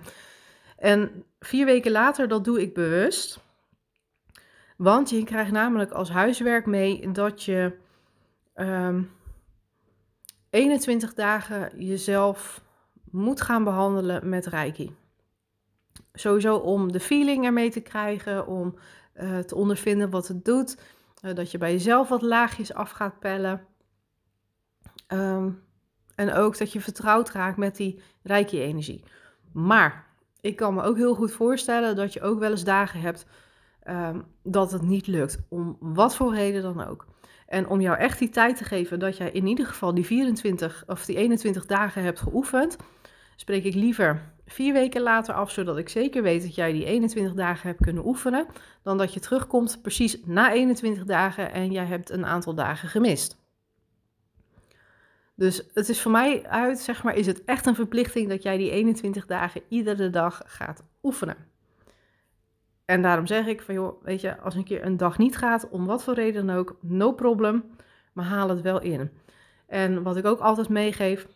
En 0.76 1.24
vier 1.40 1.64
weken 1.64 1.92
later, 1.92 2.28
dat 2.28 2.44
doe 2.44 2.60
ik 2.60 2.74
bewust. 2.74 3.40
Want 4.76 5.10
je 5.10 5.24
krijgt 5.24 5.52
namelijk 5.52 5.90
als 5.90 6.10
huiswerk 6.10 6.66
mee 6.66 7.10
dat 7.12 7.42
je 7.42 7.72
um, 8.54 9.10
21 10.50 11.14
dagen 11.14 11.84
jezelf 11.84 12.62
moet 13.10 13.40
gaan 13.40 13.64
behandelen 13.64 14.28
met 14.28 14.46
Reiki. 14.46 14.96
Sowieso 16.12 16.56
om 16.56 16.92
de 16.92 17.00
feeling 17.00 17.44
ermee 17.44 17.70
te 17.70 17.80
krijgen, 17.80 18.46
om 18.46 18.74
uh, 19.14 19.38
te 19.38 19.54
ondervinden 19.54 20.10
wat 20.10 20.28
het 20.28 20.44
doet. 20.44 20.78
Uh, 21.24 21.34
dat 21.34 21.50
je 21.50 21.58
bij 21.58 21.72
jezelf 21.72 22.08
wat 22.08 22.22
laagjes 22.22 22.74
af 22.74 22.90
gaat 22.90 23.18
pellen. 23.18 23.66
Um, 25.08 25.62
en 26.14 26.32
ook 26.32 26.58
dat 26.58 26.72
je 26.72 26.80
vertrouwd 26.80 27.30
raakt 27.30 27.56
met 27.56 27.76
die 27.76 28.02
Reiki-energie. 28.22 29.04
Maar 29.52 30.06
ik 30.40 30.56
kan 30.56 30.74
me 30.74 30.82
ook 30.82 30.96
heel 30.96 31.14
goed 31.14 31.32
voorstellen 31.32 31.96
dat 31.96 32.12
je 32.12 32.22
ook 32.22 32.38
wel 32.38 32.50
eens 32.50 32.64
dagen 32.64 33.00
hebt 33.00 33.26
um, 33.88 34.24
dat 34.42 34.72
het 34.72 34.82
niet 34.82 35.06
lukt. 35.06 35.38
Om 35.48 35.76
wat 35.80 36.16
voor 36.16 36.34
reden 36.34 36.62
dan 36.62 36.86
ook. 36.86 37.06
En 37.46 37.68
om 37.68 37.80
jou 37.80 37.98
echt 37.98 38.18
die 38.18 38.28
tijd 38.28 38.56
te 38.56 38.64
geven 38.64 38.98
dat 38.98 39.16
jij 39.16 39.30
in 39.30 39.46
ieder 39.46 39.66
geval 39.66 39.94
die 39.94 40.06
24 40.06 40.84
of 40.86 41.04
die 41.04 41.16
21 41.16 41.66
dagen 41.66 42.02
hebt 42.02 42.20
geoefend, 42.20 42.76
spreek 43.36 43.64
ik 43.64 43.74
liever 43.74 44.33
vier 44.46 44.72
weken 44.72 45.02
later 45.02 45.34
af, 45.34 45.50
zodat 45.50 45.78
ik 45.78 45.88
zeker 45.88 46.22
weet 46.22 46.42
dat 46.42 46.54
jij 46.54 46.72
die 46.72 46.84
21 46.84 47.34
dagen 47.34 47.68
hebt 47.68 47.82
kunnen 47.82 48.06
oefenen, 48.06 48.46
dan 48.82 48.98
dat 48.98 49.14
je 49.14 49.20
terugkomt 49.20 49.78
precies 49.82 50.18
na 50.24 50.52
21 50.52 51.04
dagen 51.04 51.52
en 51.52 51.72
jij 51.72 51.84
hebt 51.84 52.10
een 52.10 52.26
aantal 52.26 52.54
dagen 52.54 52.88
gemist. 52.88 53.42
Dus 55.36 55.62
het 55.74 55.88
is 55.88 56.00
voor 56.00 56.12
mij 56.12 56.46
uit, 56.46 56.78
zeg 56.78 57.02
maar, 57.02 57.14
is 57.14 57.26
het 57.26 57.44
echt 57.44 57.66
een 57.66 57.74
verplichting 57.74 58.28
dat 58.28 58.42
jij 58.42 58.56
die 58.56 58.70
21 58.70 59.26
dagen 59.26 59.62
iedere 59.68 60.10
dag 60.10 60.42
gaat 60.46 60.82
oefenen. 61.02 61.36
En 62.84 63.02
daarom 63.02 63.26
zeg 63.26 63.46
ik 63.46 63.62
van, 63.62 63.74
joh, 63.74 64.02
weet 64.02 64.20
je, 64.20 64.38
als 64.38 64.54
een 64.54 64.64
keer 64.64 64.84
een 64.84 64.96
dag 64.96 65.18
niet 65.18 65.36
gaat, 65.36 65.68
om 65.68 65.86
wat 65.86 66.04
voor 66.04 66.14
reden 66.14 66.46
dan 66.46 66.56
ook, 66.56 66.76
no 66.80 67.12
problem, 67.12 67.64
maar 68.12 68.24
haal 68.24 68.48
het 68.48 68.60
wel 68.60 68.80
in. 68.80 69.10
En 69.66 70.02
wat 70.02 70.16
ik 70.16 70.24
ook 70.24 70.40
altijd 70.40 70.68
meegeef, 70.68 71.26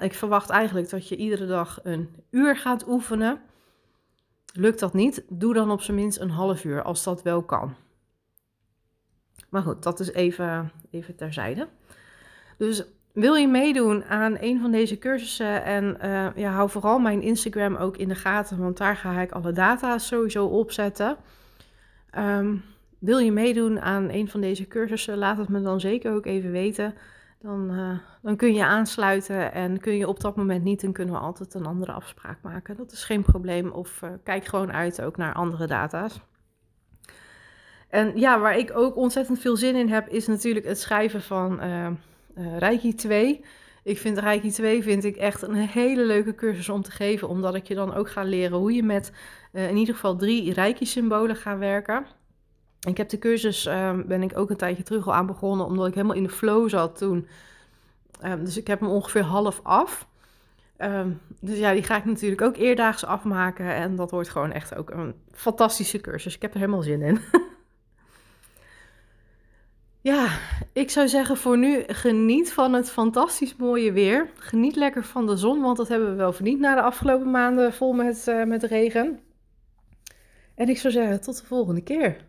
ik 0.00 0.14
verwacht 0.14 0.50
eigenlijk 0.50 0.90
dat 0.90 1.08
je 1.08 1.16
iedere 1.16 1.46
dag 1.46 1.80
een 1.82 2.14
uur 2.30 2.56
gaat 2.56 2.88
oefenen. 2.88 3.40
Lukt 4.52 4.80
dat 4.80 4.94
niet, 4.94 5.24
doe 5.28 5.54
dan 5.54 5.70
op 5.70 5.80
zijn 5.80 5.96
minst 5.96 6.18
een 6.18 6.30
half 6.30 6.64
uur, 6.64 6.82
als 6.82 7.04
dat 7.04 7.22
wel 7.22 7.42
kan. 7.42 7.74
Maar 9.48 9.62
goed, 9.62 9.82
dat 9.82 10.00
is 10.00 10.12
even, 10.12 10.72
even 10.90 11.16
terzijde. 11.16 11.68
Dus 12.56 12.84
wil 13.12 13.34
je 13.34 13.48
meedoen 13.48 14.04
aan 14.04 14.36
een 14.40 14.60
van 14.60 14.70
deze 14.70 14.98
cursussen 14.98 15.64
en 15.64 15.96
uh, 16.02 16.26
ja, 16.36 16.50
hou 16.50 16.70
vooral 16.70 16.98
mijn 16.98 17.22
Instagram 17.22 17.76
ook 17.76 17.96
in 17.96 18.08
de 18.08 18.14
gaten, 18.14 18.58
want 18.58 18.76
daar 18.76 18.96
ga 18.96 19.20
ik 19.20 19.32
alle 19.32 19.52
data 19.52 19.98
sowieso 19.98 20.46
opzetten. 20.46 21.16
Um, 22.18 22.64
wil 22.98 23.18
je 23.18 23.32
meedoen 23.32 23.80
aan 23.80 24.08
een 24.08 24.28
van 24.28 24.40
deze 24.40 24.68
cursussen, 24.68 25.18
laat 25.18 25.36
het 25.36 25.48
me 25.48 25.62
dan 25.62 25.80
zeker 25.80 26.12
ook 26.12 26.26
even 26.26 26.50
weten. 26.50 26.94
Dan, 27.42 27.70
uh, 27.70 27.98
dan 28.22 28.36
kun 28.36 28.54
je 28.54 28.64
aansluiten 28.64 29.52
en 29.52 29.80
kun 29.80 29.96
je 29.96 30.08
op 30.08 30.20
dat 30.20 30.36
moment 30.36 30.64
niet, 30.64 30.80
dan 30.80 30.92
kunnen 30.92 31.14
we 31.14 31.20
altijd 31.20 31.54
een 31.54 31.66
andere 31.66 31.92
afspraak 31.92 32.42
maken. 32.42 32.76
Dat 32.76 32.92
is 32.92 33.04
geen 33.04 33.22
probleem. 33.22 33.70
Of 33.70 34.02
uh, 34.02 34.10
kijk 34.24 34.44
gewoon 34.44 34.72
uit 34.72 35.02
ook 35.02 35.16
naar 35.16 35.34
andere 35.34 35.66
data's. 35.66 36.20
En 37.88 38.18
ja, 38.18 38.40
waar 38.40 38.56
ik 38.56 38.76
ook 38.76 38.96
ontzettend 38.96 39.38
veel 39.38 39.56
zin 39.56 39.76
in 39.76 39.88
heb, 39.88 40.08
is 40.08 40.26
natuurlijk 40.26 40.66
het 40.66 40.80
schrijven 40.80 41.22
van 41.22 41.64
uh, 41.64 41.88
Reiki 42.58 42.94
2. 42.94 43.44
Ik 43.82 43.98
vind 43.98 44.18
Reiki 44.18 44.50
2 44.50 44.82
vind 44.82 45.04
ik 45.04 45.16
echt 45.16 45.42
een 45.42 45.54
hele 45.54 46.04
leuke 46.04 46.34
cursus 46.34 46.68
om 46.68 46.82
te 46.82 46.90
geven, 46.90 47.28
omdat 47.28 47.54
ik 47.54 47.66
je 47.66 47.74
dan 47.74 47.94
ook 47.94 48.10
ga 48.10 48.22
leren 48.22 48.58
hoe 48.58 48.72
je 48.72 48.82
met 48.82 49.12
in 49.52 49.76
ieder 49.76 49.94
geval 49.94 50.16
drie 50.16 50.52
Reiki-symbolen 50.52 51.36
gaat 51.36 51.58
werken. 51.58 52.06
Ik 52.88 52.96
heb 52.96 53.08
de 53.08 53.18
cursus, 53.18 53.66
um, 53.66 54.06
ben 54.06 54.22
ik 54.22 54.38
ook 54.38 54.50
een 54.50 54.56
tijdje 54.56 54.82
terug 54.82 55.06
al 55.06 55.14
aan 55.14 55.26
begonnen, 55.26 55.66
omdat 55.66 55.86
ik 55.86 55.94
helemaal 55.94 56.16
in 56.16 56.22
de 56.22 56.28
flow 56.28 56.68
zat 56.68 56.98
toen. 56.98 57.26
Um, 58.24 58.44
dus 58.44 58.56
ik 58.56 58.66
heb 58.66 58.80
hem 58.80 58.88
ongeveer 58.88 59.22
half 59.22 59.60
af. 59.62 60.06
Ehm, 60.76 61.10
dus 61.40 61.58
ja, 61.58 61.72
die 61.72 61.82
ga 61.82 61.96
ik 61.96 62.04
natuurlijk 62.04 62.40
ook 62.40 62.56
eerdaags 62.56 63.04
afmaken. 63.04 63.74
En 63.74 63.96
dat 63.96 64.10
wordt 64.10 64.28
gewoon 64.28 64.52
echt 64.52 64.74
ook 64.74 64.90
een 64.90 65.14
fantastische 65.32 66.00
cursus. 66.00 66.34
Ik 66.34 66.42
heb 66.42 66.52
er 66.52 66.58
helemaal 66.58 66.82
zin 66.82 67.02
in. 67.02 67.20
ja, 70.10 70.38
ik 70.72 70.90
zou 70.90 71.08
zeggen 71.08 71.36
voor 71.36 71.58
nu 71.58 71.82
geniet 71.86 72.52
van 72.52 72.72
het 72.72 72.90
fantastisch 72.90 73.56
mooie 73.56 73.92
weer. 73.92 74.30
Geniet 74.34 74.76
lekker 74.76 75.04
van 75.04 75.26
de 75.26 75.36
zon, 75.36 75.60
want 75.60 75.76
dat 75.76 75.88
hebben 75.88 76.10
we 76.10 76.14
wel 76.14 76.32
verdiend 76.32 76.60
na 76.60 76.74
de 76.74 76.82
afgelopen 76.82 77.30
maanden 77.30 77.72
vol 77.72 77.92
met, 77.92 78.26
uh, 78.28 78.44
met 78.44 78.62
regen. 78.62 79.20
En 80.54 80.68
ik 80.68 80.78
zou 80.78 80.92
zeggen 80.92 81.20
tot 81.20 81.40
de 81.40 81.46
volgende 81.46 81.82
keer. 81.82 82.28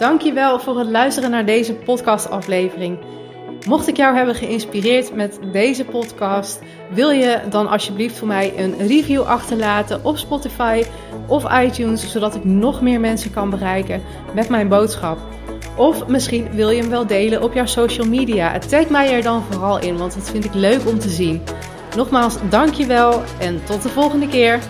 Dankjewel 0.00 0.60
voor 0.60 0.78
het 0.78 0.88
luisteren 0.88 1.30
naar 1.30 1.46
deze 1.46 1.74
podcastaflevering. 1.74 2.98
Mocht 3.66 3.88
ik 3.88 3.96
jou 3.96 4.16
hebben 4.16 4.34
geïnspireerd 4.34 5.14
met 5.14 5.38
deze 5.52 5.84
podcast, 5.84 6.60
wil 6.90 7.10
je 7.10 7.40
dan 7.50 7.68
alsjeblieft 7.68 8.18
voor 8.18 8.28
mij 8.28 8.52
een 8.56 8.86
review 8.86 9.22
achterlaten 9.22 10.04
op 10.04 10.16
Spotify 10.16 10.82
of 11.26 11.60
iTunes, 11.62 12.12
zodat 12.12 12.34
ik 12.34 12.44
nog 12.44 12.80
meer 12.80 13.00
mensen 13.00 13.32
kan 13.32 13.50
bereiken 13.50 14.02
met 14.34 14.48
mijn 14.48 14.68
boodschap. 14.68 15.18
Of 15.80 16.06
misschien 16.06 16.48
wil 16.52 16.70
je 16.70 16.80
hem 16.80 16.90
wel 16.90 17.06
delen 17.06 17.42
op 17.42 17.54
jouw 17.54 17.66
social 17.66 18.06
media. 18.06 18.58
Tag 18.58 18.88
mij 18.88 19.12
er 19.12 19.22
dan 19.22 19.42
vooral 19.50 19.80
in, 19.80 19.96
want 19.96 20.14
dat 20.14 20.30
vind 20.30 20.44
ik 20.44 20.54
leuk 20.54 20.86
om 20.86 20.98
te 20.98 21.08
zien. 21.08 21.42
Nogmaals, 21.96 22.36
dankjewel 22.48 23.22
en 23.38 23.64
tot 23.64 23.82
de 23.82 23.88
volgende 23.88 24.28
keer. 24.28 24.60